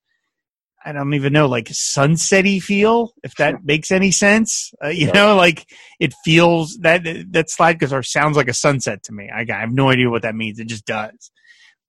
[0.85, 4.71] I don't even know like sunsetty feel, if that makes any sense.
[4.83, 5.13] Uh, you yeah.
[5.13, 5.67] know, like
[5.99, 9.29] it feels that that slide guitar sounds like a sunset to me.
[9.33, 10.59] I, I have no idea what that means.
[10.59, 11.31] It just does.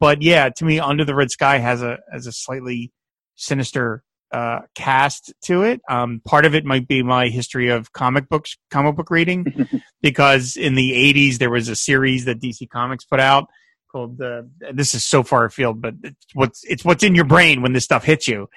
[0.01, 2.91] But yeah, to me, Under the Red Sky has a has a slightly
[3.35, 5.81] sinister uh, cast to it.
[5.89, 9.69] Um, part of it might be my history of comic books, comic book reading,
[10.03, 13.47] because in the '80s there was a series that DC Comics put out
[13.91, 17.63] called uh, "This is so far afield," but it's what's it's what's in your brain
[17.63, 18.49] when this stuff hits you.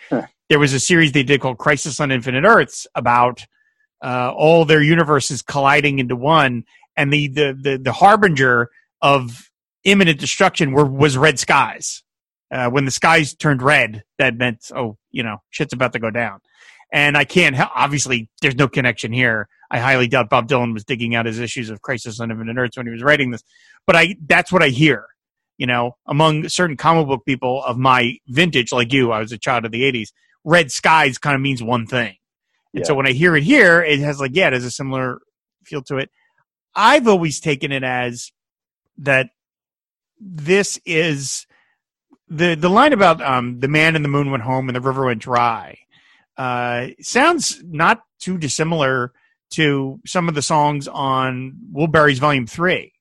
[0.49, 3.45] There was a series they did called "Crisis on Infinite Earths" about
[4.03, 6.63] uh, all their universes colliding into one,
[6.97, 8.69] and the the the, the harbinger
[9.01, 9.49] of
[9.83, 12.03] imminent destruction were was red skies
[12.51, 16.11] uh, when the skies turned red, that meant, oh, you know, shit's about to go
[16.11, 16.39] down.
[16.91, 19.47] And I can't, help obviously, there's no connection here.
[19.69, 22.77] I highly doubt Bob Dylan was digging out his issues of Crisis on Infinite Earths
[22.77, 23.43] when he was writing this.
[23.85, 25.05] But I, that's what I hear,
[25.57, 29.37] you know, among certain comic book people of my vintage, like you, I was a
[29.37, 30.07] child of the 80s,
[30.43, 32.15] red skies kind of means one thing.
[32.73, 32.85] And yeah.
[32.85, 35.19] so when I hear it here, it has like, yeah, it has a similar
[35.63, 36.09] feel to it.
[36.75, 38.31] I've always taken it as
[38.99, 39.29] that
[40.19, 41.45] this is
[42.29, 45.05] the the line about um, the man in the moon went home and the river
[45.05, 45.77] went dry
[46.39, 49.11] uh, sounds not too dissimilar
[49.51, 52.93] to some of the songs on Wilburys Volume Three.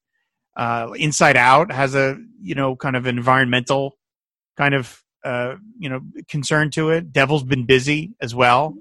[0.57, 3.97] Uh, Inside Out has a you know kind of environmental
[4.57, 7.13] kind of uh, you know concern to it.
[7.13, 8.75] Devil's Been Busy as well,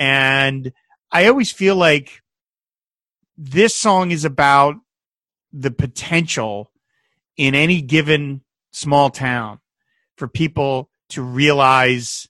[0.00, 0.72] and
[1.12, 2.22] I always feel like
[3.38, 4.74] this song is about
[5.52, 6.72] the potential
[7.36, 8.40] in any given
[8.72, 9.60] small town
[10.16, 12.28] for people to realize,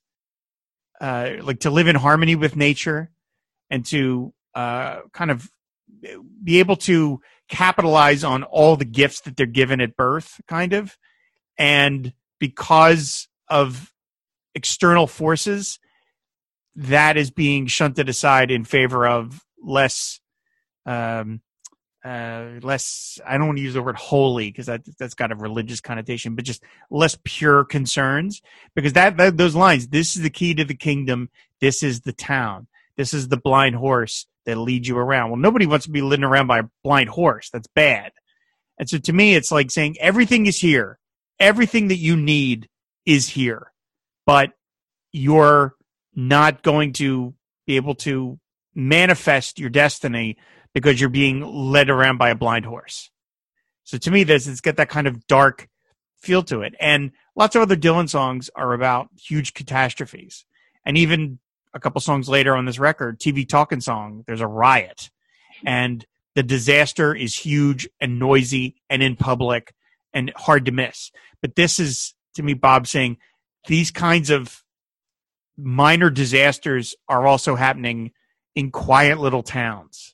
[1.01, 3.11] uh, like to live in harmony with nature
[3.71, 5.49] and to uh, kind of
[6.43, 10.97] be able to capitalize on all the gifts that they're given at birth, kind of.
[11.59, 13.93] And because of
[14.55, 15.79] external forces,
[16.75, 20.21] that is being shunted aside in favor of less
[20.87, 21.41] um,
[22.05, 25.37] uh, less i don't want to use the word holy because that, that's got a
[25.37, 28.43] religious connotation but just less pure concerns
[28.75, 31.31] because that, that those lines this is the key to the kingdom.
[31.61, 32.67] This is the town.
[32.97, 35.31] This is the blind horse that leads you around.
[35.31, 37.51] Well nobody wants to be led around by a blind horse.
[37.51, 38.13] That's bad.
[38.79, 40.99] And so to me it's like saying everything is here.
[41.39, 42.69] Everything that you need
[43.07, 43.73] is here
[44.27, 44.51] but
[45.13, 45.75] you're
[46.15, 47.35] not going to
[47.67, 48.39] be able to
[48.75, 50.37] manifest your destiny
[50.75, 53.11] because you're being led around by a blind horse.
[53.85, 55.69] So to me, this it's got that kind of dark
[56.21, 56.75] feel to it.
[56.81, 60.45] And lots of other Dylan songs are about huge catastrophes.
[60.85, 61.39] And even
[61.75, 65.11] a couple songs later on this record, TV Talking Song, there's a riot.
[65.65, 69.75] And the disaster is huge and noisy and in public
[70.13, 71.11] and hard to miss.
[71.41, 73.19] But this is, to me, Bob saying
[73.67, 74.63] these kinds of
[75.57, 78.13] minor disasters are also happening
[78.55, 80.12] in quiet little towns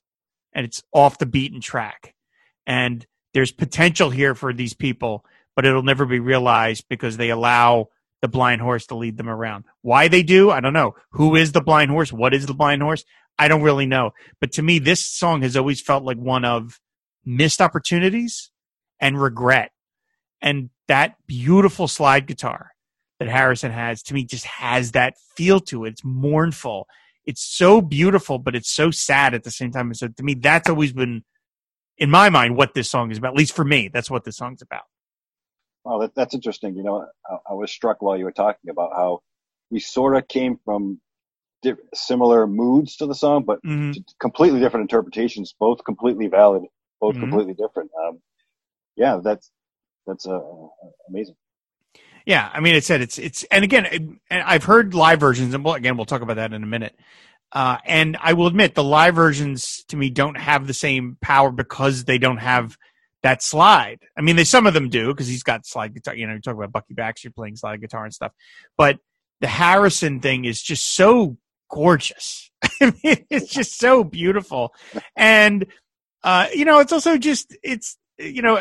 [0.59, 2.17] and it's off the beaten track.
[2.67, 7.91] And there's potential here for these people, but it'll never be realized because they allow
[8.23, 9.67] the blind horse to lead them around.
[9.83, 10.97] Why they do, I don't know.
[11.13, 12.13] Who is the blind horse?
[12.13, 13.05] What is the blind horse?
[13.39, 14.11] I don't really know.
[14.41, 16.81] But to me, this song has always felt like one of
[17.25, 18.51] missed opportunities
[18.99, 19.71] and regret.
[20.43, 22.73] And that beautiful slide guitar
[23.21, 25.91] that Harrison has to me just has that feel to it.
[25.91, 26.89] It's mournful.
[27.29, 29.89] It's so beautiful, but it's so sad at the same time.
[29.89, 31.25] And so to me, that's always been,
[31.99, 33.35] in my mind, what this song is about.
[33.35, 34.85] At least for me, that's what this song's about.
[35.85, 36.75] Well, that, that's interesting.
[36.75, 39.21] You know, I, I, was struck while you were talking about how
[39.71, 41.03] we sort of came from
[41.93, 43.93] similar moods to the song, but mm-hmm.
[44.19, 46.63] completely different interpretations, both completely valid,
[46.99, 47.25] both mm-hmm.
[47.25, 47.91] completely different.
[48.03, 48.23] Um,
[48.97, 49.51] yeah, that's
[50.07, 50.41] that's uh,
[51.11, 51.37] amazing.
[52.29, 55.55] Yeah, I mean, it said it's it's, and again, it, and I've heard live versions,
[55.55, 56.95] and we'll, again, we'll talk about that in a minute.
[57.53, 61.51] Uh, and I will admit, the live versions to me don't have the same power
[61.51, 62.77] because they don't have
[63.23, 64.01] that slide.
[64.15, 66.15] I mean, they some of them do because he's got slide guitar.
[66.15, 68.33] You know, you talk about Bucky Baxter playing slide guitar and stuff,
[68.77, 68.99] but
[69.41, 71.39] the Harrison thing is just so
[71.71, 72.51] gorgeous.
[72.83, 74.75] I mean, it's just so beautiful,
[75.17, 75.65] and
[76.23, 78.61] uh, you know, it's also just it's you know,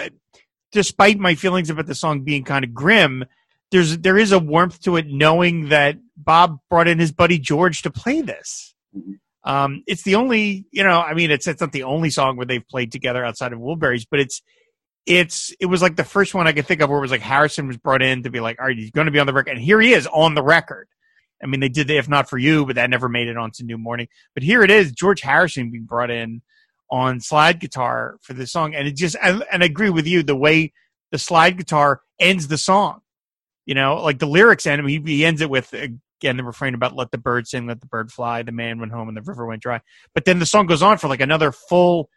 [0.71, 3.25] despite my feelings about the song being kind of grim,
[3.71, 7.81] there's there is a warmth to it knowing that Bob brought in his buddy George
[7.83, 8.73] to play this.
[8.95, 9.13] Mm-hmm.
[9.43, 12.45] Um, it's the only, you know, I mean, it's it's not the only song where
[12.45, 14.41] they've played together outside of Wilburys, but it's
[15.05, 17.21] it's it was like the first one I could think of where it was like
[17.21, 19.33] Harrison was brought in to be like, all right, he's going to be on the
[19.33, 20.87] record, and here he is on the record.
[21.41, 23.63] I mean, they did the If Not For You, but that never made it onto
[23.63, 24.07] New Morning.
[24.33, 26.41] But here it is, George Harrison being brought in
[26.91, 30.35] on slide guitar for this song, and it just and I agree with you the
[30.35, 30.73] way
[31.11, 32.99] the slide guitar ends the song.
[33.67, 36.95] You know, like the lyrics end, he, he ends it with again the refrain about
[36.95, 39.45] "Let the bird sing, let the bird fly." The man went home and the river
[39.45, 39.81] went dry.
[40.15, 42.09] But then the song goes on for like another full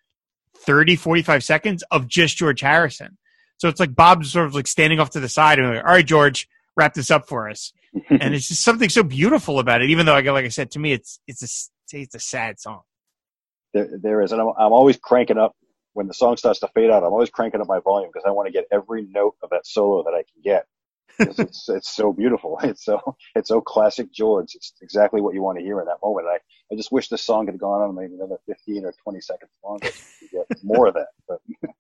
[0.59, 3.18] 30, 45 seconds of just George Harrison.
[3.57, 5.92] So it's like Bob's sort of like standing off to the side and like, "All
[5.92, 7.72] right, George, wrap this up for us."
[8.09, 9.90] and it's just something so beautiful about it.
[9.90, 12.82] Even though, like I said, to me, it's it's a it's a sad song.
[13.74, 15.57] There, there is, and I'm, I'm always cranking up
[15.94, 17.03] when the song starts to fade out.
[17.03, 19.66] I'm always cranking up my volume because I want to get every note of that
[19.66, 20.66] solo that I can get
[21.18, 22.58] it's it's so beautiful.
[22.70, 24.54] It's so it's so classic George.
[24.54, 26.26] It's exactly what you want to hear in that moment.
[26.28, 26.38] I
[26.72, 29.88] I just wish the song had gone on maybe another fifteen or twenty seconds longer
[29.88, 31.08] to get more of that.
[31.28, 31.40] But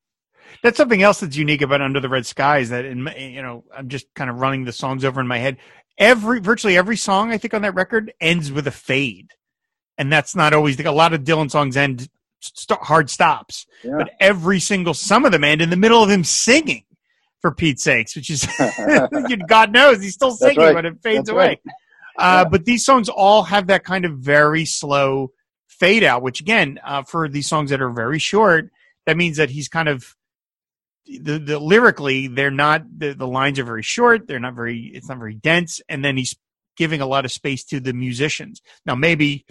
[0.62, 2.70] that's something else that's unique about Under the Red Skies.
[2.70, 5.58] that in you know I'm just kind of running the songs over in my head.
[5.98, 9.32] Every virtually every song I think on that record ends with a fade,
[9.98, 12.08] and that's not always the, a lot of Dylan songs end
[12.40, 13.96] st- hard stops, yeah.
[13.96, 16.84] but every single some of them end in the middle of him singing
[17.40, 18.46] for Pete's sakes, which is
[19.48, 20.74] God knows he's still singing right.
[20.74, 21.46] when it fades That's away.
[21.46, 21.60] Right.
[22.18, 22.48] Uh, yeah.
[22.48, 25.32] But these songs all have that kind of very slow
[25.68, 28.70] fade out, which again, uh, for these songs that are very short,
[29.06, 30.14] that means that he's kind of
[31.06, 34.28] the, the lyrically they're not the, the lines are very short.
[34.28, 36.36] They're not very it's not very dense, and then he's
[36.76, 38.60] giving a lot of space to the musicians.
[38.86, 39.46] Now maybe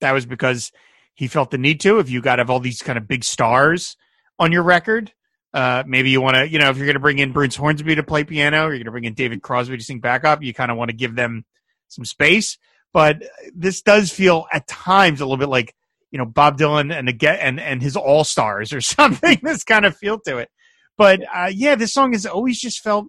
[0.00, 0.72] that was because
[1.14, 1.98] he felt the need to.
[1.98, 3.96] If you got to have all these kind of big stars
[4.38, 5.12] on your record,
[5.54, 7.94] uh, maybe you want to, you know, if you're going to bring in Bruce Hornsby
[7.94, 10.52] to play piano, or you're going to bring in David Crosby to sing backup, you
[10.52, 11.44] kind of want to give them
[11.88, 12.58] some space.
[12.92, 13.22] But
[13.54, 15.74] this does feel at times a little bit like,
[16.10, 19.38] you know, Bob Dylan and the and and his All Stars or something.
[19.42, 20.50] this kind of feel to it.
[20.96, 23.06] But uh, yeah, this song has always just felt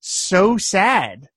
[0.00, 1.28] so sad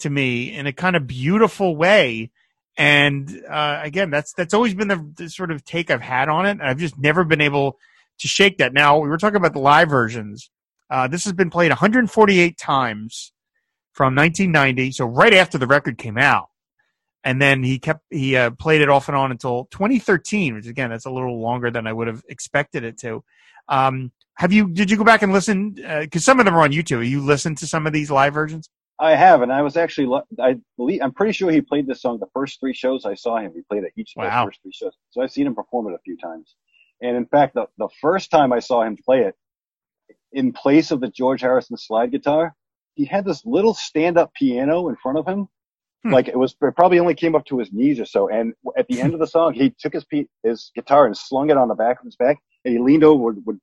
[0.00, 2.30] to me in a kind of beautiful way.
[2.76, 6.46] And uh, again, that's that's always been the, the, sort of take I've had on
[6.46, 6.58] it.
[6.60, 7.78] I've just never been able
[8.20, 8.72] to shake that.
[8.72, 10.50] Now, we were talking about the live versions.
[10.88, 13.32] Uh, this has been played 148 times
[13.92, 16.48] from 1990, so right after the record came out.
[17.22, 20.88] And then he kept he uh, played it off and on until 2013, which again
[20.88, 23.22] that's a little longer than I would have expected it to.
[23.68, 25.72] Um, have you did you go back and listen?
[25.72, 27.06] Because uh, some of them are on YouTube.
[27.06, 28.70] You listened to some of these live versions?
[28.98, 32.18] I have, and I was actually I believe I'm pretty sure he played this song
[32.18, 33.52] the first three shows I saw him.
[33.54, 34.44] He played it each of wow.
[34.44, 36.54] those first three shows, so I've seen him perform it a few times.
[37.02, 39.34] And in fact, the, the first time I saw him play it,
[40.32, 42.54] in place of the George Harrison slide guitar,
[42.94, 45.48] he had this little stand up piano in front of him.
[46.04, 46.12] Hmm.
[46.12, 48.28] Like it was, it probably only came up to his knees or so.
[48.28, 50.04] And at the end of the song, he took his,
[50.42, 53.24] his guitar and slung it on the back of his back and he leaned over,
[53.24, 53.58] would, would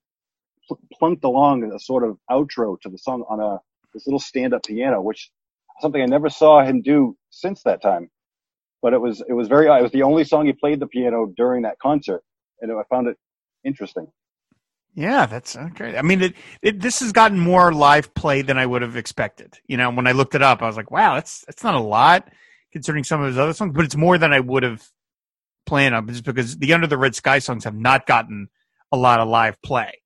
[0.94, 3.60] plunked along a sort of outro to the song on a,
[3.94, 5.32] this little stand up piano, which
[5.80, 8.10] something I never saw him do since that time.
[8.82, 11.32] But it was, it was very, it was the only song he played the piano
[11.36, 12.24] during that concert.
[12.62, 13.18] And I found it
[13.64, 14.08] interesting.
[14.96, 15.96] Yeah, that's great.
[15.96, 16.34] I mean, it,
[16.64, 19.54] it, this has gotten more live play than I would have expected.
[19.68, 21.80] You know, when I looked it up, I was like, wow, that's that's not a
[21.80, 22.28] lot
[22.72, 24.84] considering some of his other songs, but it's more than I would have
[25.66, 28.50] planned on, just because the Under the Red Sky songs have not gotten
[28.92, 30.02] a lot of live play.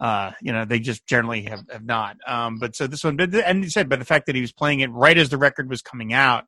[0.00, 2.16] Uh, you know, they just generally have, have not.
[2.26, 4.80] Um, but so this one, and he said, but the fact that he was playing
[4.80, 6.44] it right as the record was coming out,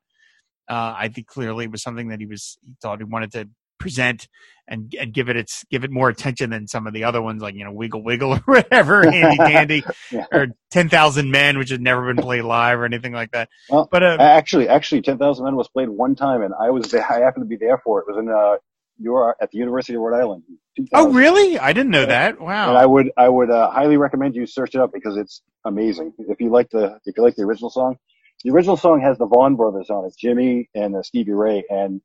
[0.67, 3.49] uh, I think clearly it was something that he was he thought he wanted to
[3.79, 4.27] present
[4.67, 7.41] and and give it its give it more attention than some of the other ones
[7.41, 10.25] like you know Wiggle Wiggle or whatever, Handy Dandy yeah.
[10.31, 13.49] or Ten Thousand Men, which has never been played live or anything like that.
[13.69, 16.93] Well, but uh, actually, actually, Ten Thousand Men was played one time, and I was.
[16.93, 18.05] I happened to be there for it.
[18.07, 18.57] It was in uh,
[18.97, 20.43] you are at the University of Rhode Island.
[20.93, 21.57] Oh, really?
[21.57, 22.39] I didn't know that.
[22.39, 22.69] Wow.
[22.69, 26.13] And I would I would uh, highly recommend you search it up because it's amazing.
[26.17, 27.97] If you like the if you like the original song,
[28.43, 32.01] the original song has the Vaughan brothers on it, Jimmie and uh, Stevie Ray, and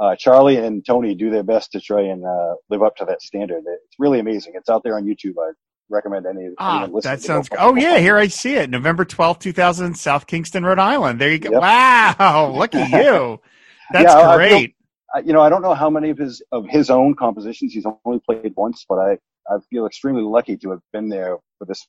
[0.00, 3.22] uh, Charlie and Tony do their best to try and uh, live up to that
[3.22, 3.62] standard.
[3.66, 4.54] It's really amazing.
[4.56, 5.34] It's out there on YouTube.
[5.38, 5.52] I
[5.90, 6.48] recommend any.
[6.58, 7.48] Ah, that sounds.
[7.48, 7.58] Good.
[7.60, 8.70] Oh yeah, here I see it.
[8.70, 11.20] November twelfth, two thousand, South Kingstown, Rhode Island.
[11.20, 11.50] There you go.
[11.52, 11.60] Yep.
[11.60, 13.40] Wow, look at you.
[13.92, 14.74] That's yeah, great.
[15.14, 17.72] I feel, you know, I don't know how many of his of his own compositions
[17.72, 19.18] he's only played once, but I
[19.48, 21.86] I feel extremely lucky to have been there for this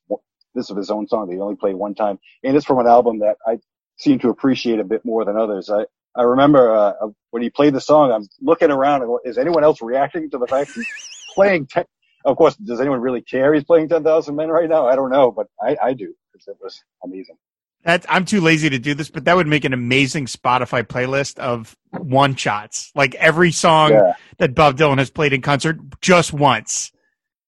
[0.53, 2.87] this of his own song that he only played one time, and it's from an
[2.87, 3.59] album that I
[3.97, 5.69] seem to appreciate a bit more than others.
[5.69, 5.85] I
[6.15, 9.81] I remember uh, uh, when he played the song, I'm looking around is anyone else
[9.81, 10.87] reacting to the fact he's
[11.33, 11.67] playing?
[11.67, 11.85] Ten,
[12.25, 14.87] of course, does anyone really care he's playing 10,000 Men right now?
[14.87, 17.37] I don't know, but I, I do because it was amazing.
[17.83, 21.37] That, I'm too lazy to do this, but that would make an amazing Spotify playlist
[21.39, 22.91] of one shots.
[22.95, 24.13] Like every song yeah.
[24.37, 26.93] that Bob Dylan has played in concert just once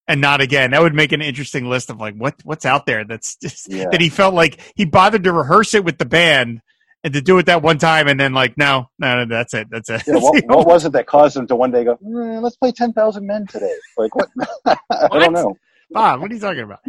[0.08, 0.72] and not again.
[0.72, 3.86] That would make an interesting list of like what what's out there that's just, yeah.
[3.92, 6.62] that he felt like he bothered to rehearse it with the band
[7.06, 9.68] and to do it that one time and then like no no, no that's it
[9.70, 10.04] that's it.
[10.08, 12.72] Yeah, what, what, was it that caused him to one day go mm, let's play
[12.72, 13.74] 10,000 men today?
[13.96, 14.28] Like what?
[14.66, 14.78] I
[15.12, 15.56] don't know.
[15.92, 16.80] Bob, what are you talking about?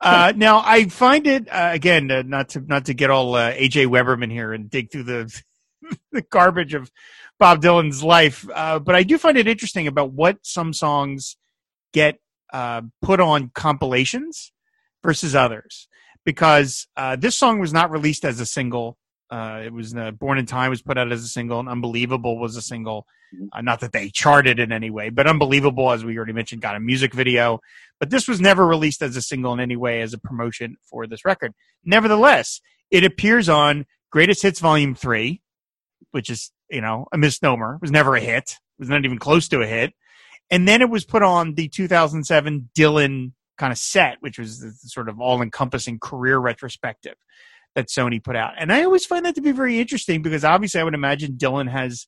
[0.00, 3.52] Uh, now I find it uh, again uh, not to not to get all uh,
[3.52, 5.42] AJ Weberman here and dig through the
[6.12, 6.90] the garbage of
[7.38, 11.36] Bob Dylan's life, uh, but I do find it interesting about what some songs
[11.92, 12.18] get
[12.50, 14.52] uh, put on compilations
[15.04, 15.86] versus others.
[16.24, 18.98] Because this song was not released as a single
[19.30, 22.38] uh, it was uh, Born in Time was put out as a single, and Unbelievable
[22.38, 23.06] was a single.
[23.34, 23.46] Mm-hmm.
[23.52, 26.76] Uh, not that they charted in any way, but Unbelievable, as we already mentioned, got
[26.76, 27.60] a music video.
[27.98, 31.06] But this was never released as a single in any way as a promotion for
[31.06, 31.52] this record.
[31.84, 32.60] Nevertheless,
[32.90, 35.40] it appears on Greatest Hits Volume 3,
[36.12, 37.76] which is, you know, a misnomer.
[37.76, 38.50] It was never a hit.
[38.50, 39.92] It was not even close to a hit.
[40.50, 44.70] And then it was put on the 2007 Dylan kind of set, which was the
[44.70, 47.16] sort of all encompassing career retrospective
[47.76, 48.54] that Sony put out.
[48.58, 51.70] And I always find that to be very interesting because obviously I would imagine Dylan
[51.70, 52.06] has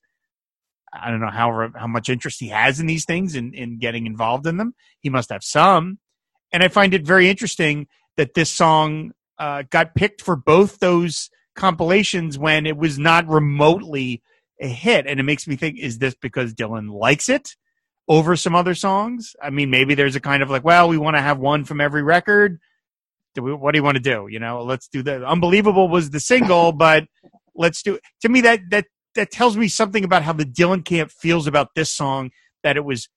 [0.92, 3.78] I don't know how how much interest he has in these things and in, in
[3.78, 4.74] getting involved in them.
[5.00, 5.98] He must have some.
[6.50, 11.28] And I find it very interesting that this song uh, got picked for both those
[11.54, 14.22] compilations when it was not remotely
[14.60, 15.06] a hit.
[15.06, 17.54] And it makes me think, is this because Dylan likes it
[18.08, 19.36] over some other songs?
[19.42, 21.82] I mean, maybe there's a kind of like, well, we want to have one from
[21.82, 22.58] every record
[23.34, 24.28] do we, what do you want to do?
[24.30, 27.06] You know, let's do the unbelievable was the single, but
[27.54, 31.10] let's do to me that that that tells me something about how the Dylan camp
[31.10, 32.30] feels about this song
[32.62, 33.08] that it was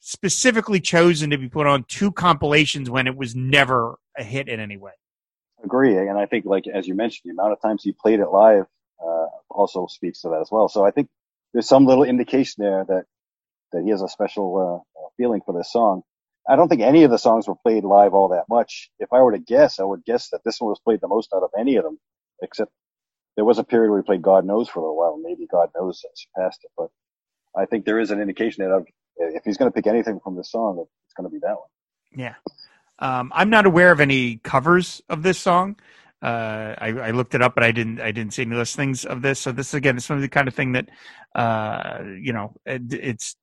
[0.00, 4.60] specifically chosen to be put on two compilations when it was never a hit in
[4.60, 4.92] any way.
[5.64, 8.28] Agree, and I think like as you mentioned, the amount of times he played it
[8.28, 8.66] live
[9.02, 10.68] uh, also speaks to that as well.
[10.68, 11.08] So I think
[11.52, 13.04] there's some little indication there that
[13.72, 16.02] that he has a special uh, feeling for this song.
[16.48, 18.90] I don't think any of the songs were played live all that much.
[18.98, 21.32] If I were to guess, I would guess that this one was played the most
[21.34, 21.98] out of any of them,
[22.42, 22.72] except
[23.36, 25.18] there was a period where we played God Knows for a little while.
[25.22, 26.88] Maybe God Knows surpassed it, but
[27.56, 28.84] I think there is an indication that
[29.18, 31.68] if he's going to pick anything from this song, it's going to be that one.
[32.16, 32.34] Yeah.
[32.98, 35.76] Um, I'm not aware of any covers of this song.
[36.20, 38.00] Uh, I, I, looked it up, but I didn't.
[38.00, 39.38] I didn't see any listings of this.
[39.38, 40.88] So this again is one of the kind of thing that,
[41.36, 43.36] uh, you know, it, it's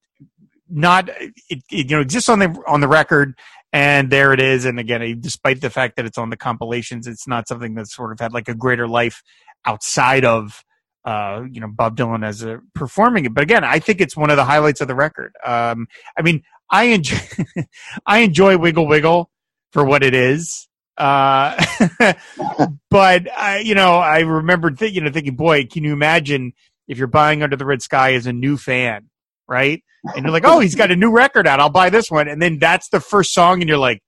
[0.69, 3.37] not it, it, you know exists on the on the record
[3.73, 4.65] and there it is.
[4.65, 8.11] And again despite the fact that it's on the compilations it's not something that's sort
[8.11, 9.21] of had like a greater life
[9.65, 10.63] outside of
[11.03, 13.33] uh, you know Bob Dylan as a performing it.
[13.33, 15.33] But again I think it's one of the highlights of the record.
[15.45, 15.87] Um,
[16.17, 17.17] I mean I enjoy
[18.05, 19.29] I enjoy Wiggle Wiggle
[19.71, 20.67] for what it is.
[20.97, 21.61] Uh,
[22.89, 26.53] but I you know I remember th- you know thinking boy can you imagine
[26.87, 29.09] if you're buying Under the Red Sky as a new fan
[29.47, 29.83] right?
[30.15, 31.59] And you're like, oh, he's got a new record out.
[31.59, 32.27] I'll buy this one.
[32.27, 34.01] And then that's the first song, and you're like,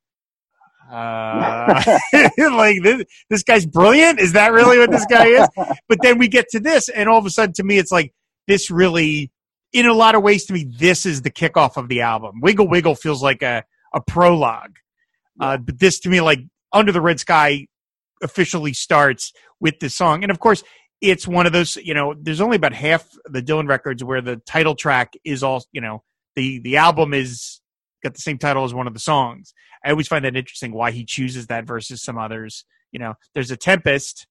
[0.92, 1.98] uh,
[2.38, 4.20] like this, this guy's brilliant.
[4.20, 5.48] Is that really what this guy is?
[5.90, 8.14] But then we get to this, and all of a sudden, to me, it's like
[8.48, 9.32] this really,
[9.74, 12.40] in a lot of ways, to me, this is the kickoff of the album.
[12.42, 13.64] Wiggle Wiggle feels like a
[13.94, 14.78] a prologue,
[15.40, 16.40] uh, but this to me, like
[16.72, 17.68] Under the Red Sky,
[18.22, 20.64] officially starts with this song, and of course,
[21.02, 24.38] it's one of those you know there's only about half the dylan records where the
[24.48, 26.04] title track is all you know
[26.36, 27.62] the the album is
[28.04, 30.92] got the same title as one of the songs i always find that interesting why
[30.92, 34.28] he chooses that versus some others you know there's a tempest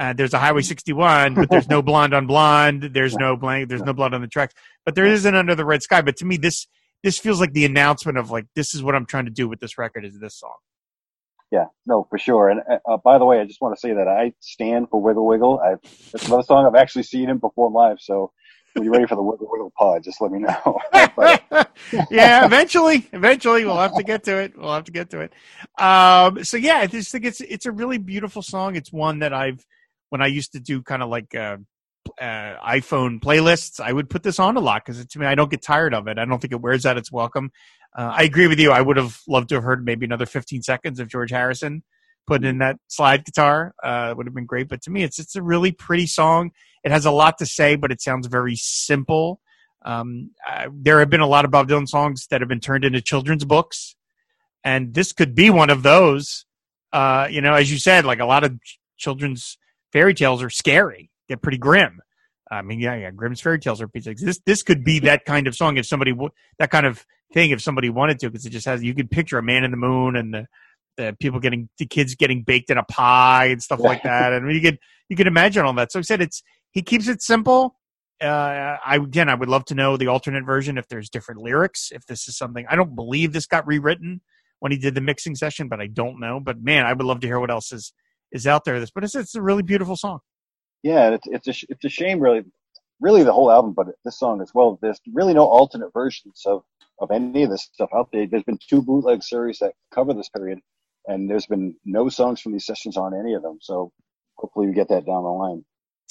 [0.00, 2.90] Uh, there's a Highway 61, but there's no blonde on blonde.
[2.94, 3.68] There's no blank.
[3.68, 4.54] There's no blood on the tracks.
[4.86, 6.00] But there isn't under the red sky.
[6.00, 6.66] But to me, this
[7.02, 9.60] this feels like the announcement of like this is what I'm trying to do with
[9.60, 10.56] this record is this song.
[11.50, 12.48] Yeah, no, for sure.
[12.48, 15.26] And uh, by the way, I just want to say that I stand for Wiggle
[15.26, 15.58] Wiggle.
[15.58, 15.74] I,
[16.14, 17.98] it's another song I've actually seen him perform live.
[18.00, 18.30] So
[18.74, 20.78] when you're ready for the Wiggle Wiggle pod, just let me know.
[21.16, 21.42] but,
[22.10, 24.56] yeah, eventually, eventually we'll have to get to it.
[24.56, 25.32] We'll have to get to it.
[25.76, 28.76] Um, so yeah, I just think it's it's a really beautiful song.
[28.76, 29.66] It's one that I've
[30.10, 31.56] when I used to do kind of like uh,
[32.20, 35.50] uh, iPhone playlists, I would put this on a lot because to me, I don't
[35.50, 36.18] get tired of it.
[36.18, 37.50] I don't think it wears out its welcome.
[37.96, 38.70] Uh, I agree with you.
[38.70, 41.82] I would have loved to have heard maybe another 15 seconds of George Harrison
[42.26, 43.74] put in that slide guitar.
[43.82, 44.68] Uh, would have been great.
[44.68, 46.52] But to me, it's it's a really pretty song.
[46.84, 49.40] It has a lot to say, but it sounds very simple.
[49.82, 52.84] Um, uh, there have been a lot of Bob Dylan songs that have been turned
[52.84, 53.96] into children's books,
[54.62, 56.44] and this could be one of those.
[56.92, 58.58] Uh, you know, as you said, like a lot of
[58.96, 59.58] children's
[59.92, 61.10] fairy tales are scary.
[61.28, 62.00] They're pretty grim.
[62.50, 64.14] I mean, yeah, yeah, Grimm's fairy tales are pizza.
[64.14, 66.12] This this could be that kind of song if somebody
[66.58, 69.38] that kind of thing if somebody wanted to because it just has you could picture
[69.38, 70.46] a man in the moon and the,
[70.96, 74.32] the people getting the kids getting baked in a pie and stuff like that.
[74.32, 74.78] And you could
[75.08, 75.92] you could imagine all that.
[75.92, 77.76] So I said it's he keeps it simple.
[78.22, 81.90] Uh, I again, I would love to know the alternate version if there's different lyrics.
[81.92, 84.20] If this is something I don't believe this got rewritten
[84.58, 86.38] when he did the mixing session, but I don't know.
[86.38, 87.92] But man, I would love to hear what else is
[88.32, 88.78] is out there.
[88.78, 90.20] This, but it's it's a really beautiful song
[90.82, 92.42] yeah, it's it's a it's a shame, really,
[93.00, 94.78] really the whole album, but this song as well.
[94.80, 96.62] There's really no alternate versions of
[97.00, 98.26] of any of this stuff out there.
[98.26, 100.60] There's been two bootleg series that cover this period,
[101.06, 103.58] and there's been no songs from these sessions on any of them.
[103.60, 103.92] So
[104.36, 105.64] hopefully we get that down the line.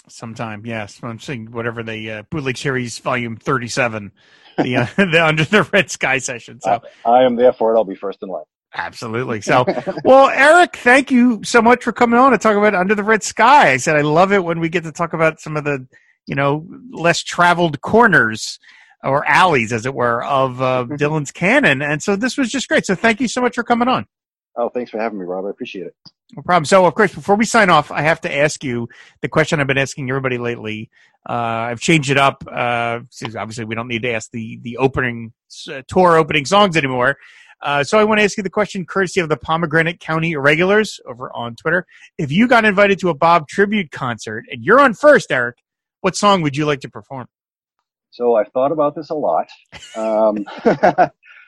[0.08, 1.00] Sometime, yes.
[1.04, 4.12] I'm saying whatever the uh, bootleg series volume 37,
[4.58, 6.60] the uh, the under the red sky session.
[6.62, 7.78] So I, I am there for it.
[7.78, 8.46] I'll be first in line.
[8.74, 9.42] Absolutely.
[9.42, 9.66] So,
[10.04, 13.24] well, Eric, thank you so much for coming on to talk about Under the Red
[13.24, 13.72] Sky.
[13.72, 15.88] I said I love it when we get to talk about some of the,
[16.28, 18.60] you know, less traveled corners
[19.04, 20.96] or alleys, as it were, of uh, mm-hmm.
[20.96, 21.82] Dylan's canon.
[21.82, 22.86] And so this was just great.
[22.86, 24.06] So thank you so much for coming on.
[24.56, 25.46] Oh, thanks for having me, Rob.
[25.46, 25.96] I appreciate it.
[26.36, 26.66] No problem.
[26.66, 28.90] So, of course, before we sign off, I have to ask you
[29.22, 30.90] the question I've been asking everybody lately.
[31.28, 32.44] Uh, I've changed it up.
[32.46, 33.00] Uh,
[33.38, 35.34] obviously, we don't need to ask the the opening
[35.72, 37.18] uh, tour opening songs anymore.
[37.62, 41.00] Uh, so I want to ask you the question, courtesy of the Pomegranate County Irregulars
[41.06, 41.86] over on Twitter.
[42.18, 45.58] If you got invited to a Bob tribute concert and you're on first, Eric,
[46.02, 47.28] what song would you like to perform?
[48.12, 49.50] So I've thought about this a lot.
[49.96, 50.46] Um,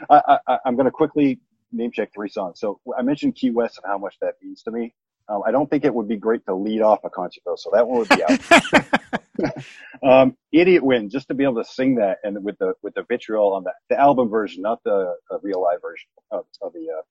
[0.10, 1.40] I, am going to quickly
[1.72, 2.60] name check three songs.
[2.60, 4.94] So I mentioned Key West and how much that means to me.
[5.30, 7.72] Um, I don't think it would be great to lead off a concert though, so
[7.74, 9.64] that one would be out.
[10.04, 13.04] um, Idiot Wind, just to be able to sing that and with the with the
[13.04, 16.88] vitriol on the, the album version, not the, the real live version of, of the
[16.90, 17.02] uh,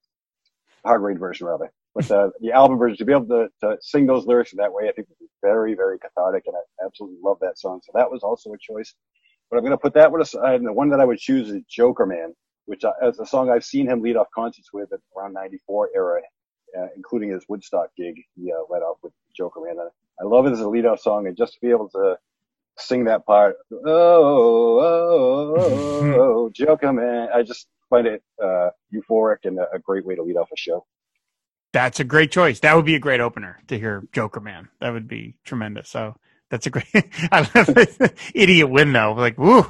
[0.86, 4.06] Hard Rain version rather, but the, the album version to be able to, to sing
[4.06, 7.18] those lyrics in that way, I think would be very very cathartic, and I absolutely
[7.22, 7.80] love that song.
[7.84, 8.94] So that was also a choice.
[9.50, 11.50] But I'm going to put that one aside, and the one that I would choose
[11.50, 12.34] is Jokerman,
[12.66, 16.20] which is a song I've seen him lead off concerts with at around '94 era
[16.78, 18.20] uh, including his Woodstock gig.
[18.36, 19.76] He uh, led off with Jokerman.
[20.20, 22.16] I love it as a lead-off song, and just to be able to
[22.78, 29.58] sing that part, oh, oh, oh, oh Jokerman, I just find it uh, euphoric and
[29.58, 30.84] a, a great way to lead off a show.
[31.72, 32.60] That's a great choice.
[32.60, 34.68] That would be a great opener to hear Jokerman.
[34.80, 35.88] That would be tremendous.
[35.88, 36.16] So
[36.50, 36.86] that's a great.
[37.32, 38.18] I love it.
[38.34, 39.14] Idiot Wind though.
[39.14, 39.60] Like woo.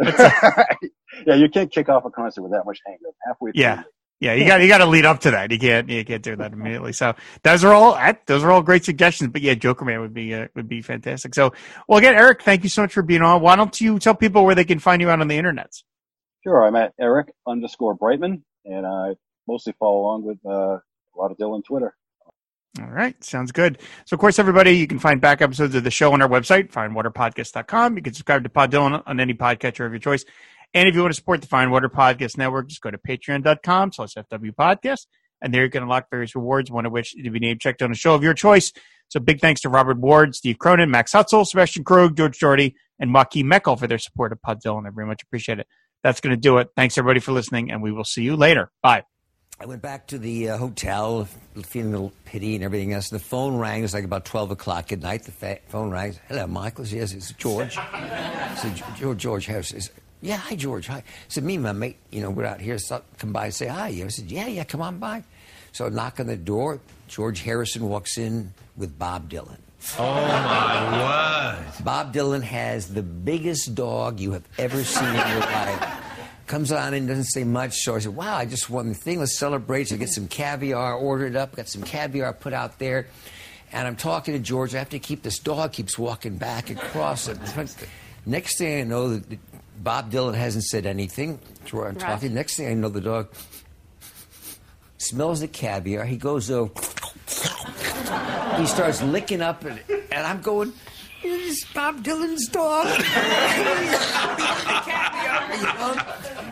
[0.00, 0.64] A,
[1.26, 3.52] yeah, you can't kick off a concert with that much anger halfway.
[3.52, 3.60] Through.
[3.60, 3.82] Yeah,
[4.20, 5.50] yeah, you got you got to lead up to that.
[5.50, 6.92] You can't you can't do that immediately.
[6.92, 9.30] So those are all those are all great suggestions.
[9.32, 11.34] But yeah, Jokerman would be uh, would be fantastic.
[11.34, 11.52] So
[11.88, 13.40] well, again, Eric, thank you so much for being on.
[13.40, 15.72] Why don't you tell people where they can find you out on the internet?
[16.44, 19.14] Sure, I'm at Eric underscore Brightman, and I
[19.48, 21.94] mostly follow along with uh, a lot of Dylan Twitter.
[22.78, 23.80] All right, sounds good.
[24.06, 26.70] So, of course, everybody, you can find back episodes of the show on our website,
[26.70, 27.96] fireandwaterpodcast.com.
[27.96, 30.24] You can subscribe to Pod Dylan on any podcatcher of your choice.
[30.72, 33.92] And if you want to support the Fire Water Podcast Network, just go to patreon.com
[33.92, 35.06] slash FW Podcast.
[35.42, 37.90] And there you can unlock various rewards, one of which to be name checked on
[37.90, 38.72] a show of your choice.
[39.08, 43.12] So big thanks to Robert Ward, Steve Cronin, Max Hutzel, Sebastian Krug, George Doherty, and
[43.12, 44.86] Joaquin Meckel for their support of Pod Dylan.
[44.86, 45.66] I very much appreciate it.
[46.04, 46.68] That's going to do it.
[46.76, 48.70] Thanks everybody for listening, and we will see you later.
[48.82, 49.02] Bye.
[49.62, 51.28] I went back to the uh, hotel,
[51.64, 53.10] feeling a little pity and everything else.
[53.10, 53.80] The phone rang.
[53.80, 55.24] It was like about 12 o'clock at night.
[55.24, 56.14] The fa- phone rang.
[56.28, 56.86] Hello, Michael.
[56.86, 57.74] Yes, it's George.
[57.74, 59.90] so George, George Harris.
[60.22, 60.86] Yeah, hi, George.
[60.86, 60.96] Hi.
[60.98, 62.78] I said, me and my mate, you know, we're out here.
[62.78, 63.88] So come by and say hi.
[63.88, 65.24] I said, yeah, yeah, come on by.
[65.72, 66.80] So I knock on the door.
[67.08, 69.58] George Harrison walks in with Bob Dylan.
[69.98, 71.84] Oh, my word.
[71.84, 76.09] Bob Dylan has the biggest dog you have ever seen in your life.
[76.50, 77.76] Comes on and doesn't say much.
[77.76, 79.20] So I said, wow, I just won the thing.
[79.20, 79.84] Let's celebrate.
[79.84, 80.14] So I get mm-hmm.
[80.14, 83.06] some caviar ordered up, got some caviar put out there.
[83.70, 84.74] And I'm talking to George.
[84.74, 87.38] I have to keep this dog keeps walking back across it.
[88.26, 89.38] Next thing I know, that
[89.80, 91.38] Bob Dylan hasn't said anything.
[91.66, 92.00] To where I'm Right.
[92.00, 92.34] talking.
[92.34, 93.28] Next thing I know, the dog
[94.98, 96.04] smells the caviar.
[96.04, 96.72] He goes over.
[98.56, 100.72] He starts licking up, and, and I'm going.
[101.22, 102.86] This is Bob Dylan's dog.
[104.84, 105.94] Caviar, you know?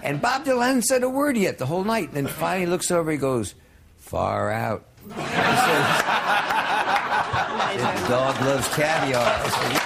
[0.03, 2.09] And Bob Dylan hasn't said a word yet the whole night.
[2.09, 3.11] And then finally looks over.
[3.11, 3.55] He goes,
[3.99, 5.19] "Far out." He says,
[8.03, 9.78] "The dog loves caviar."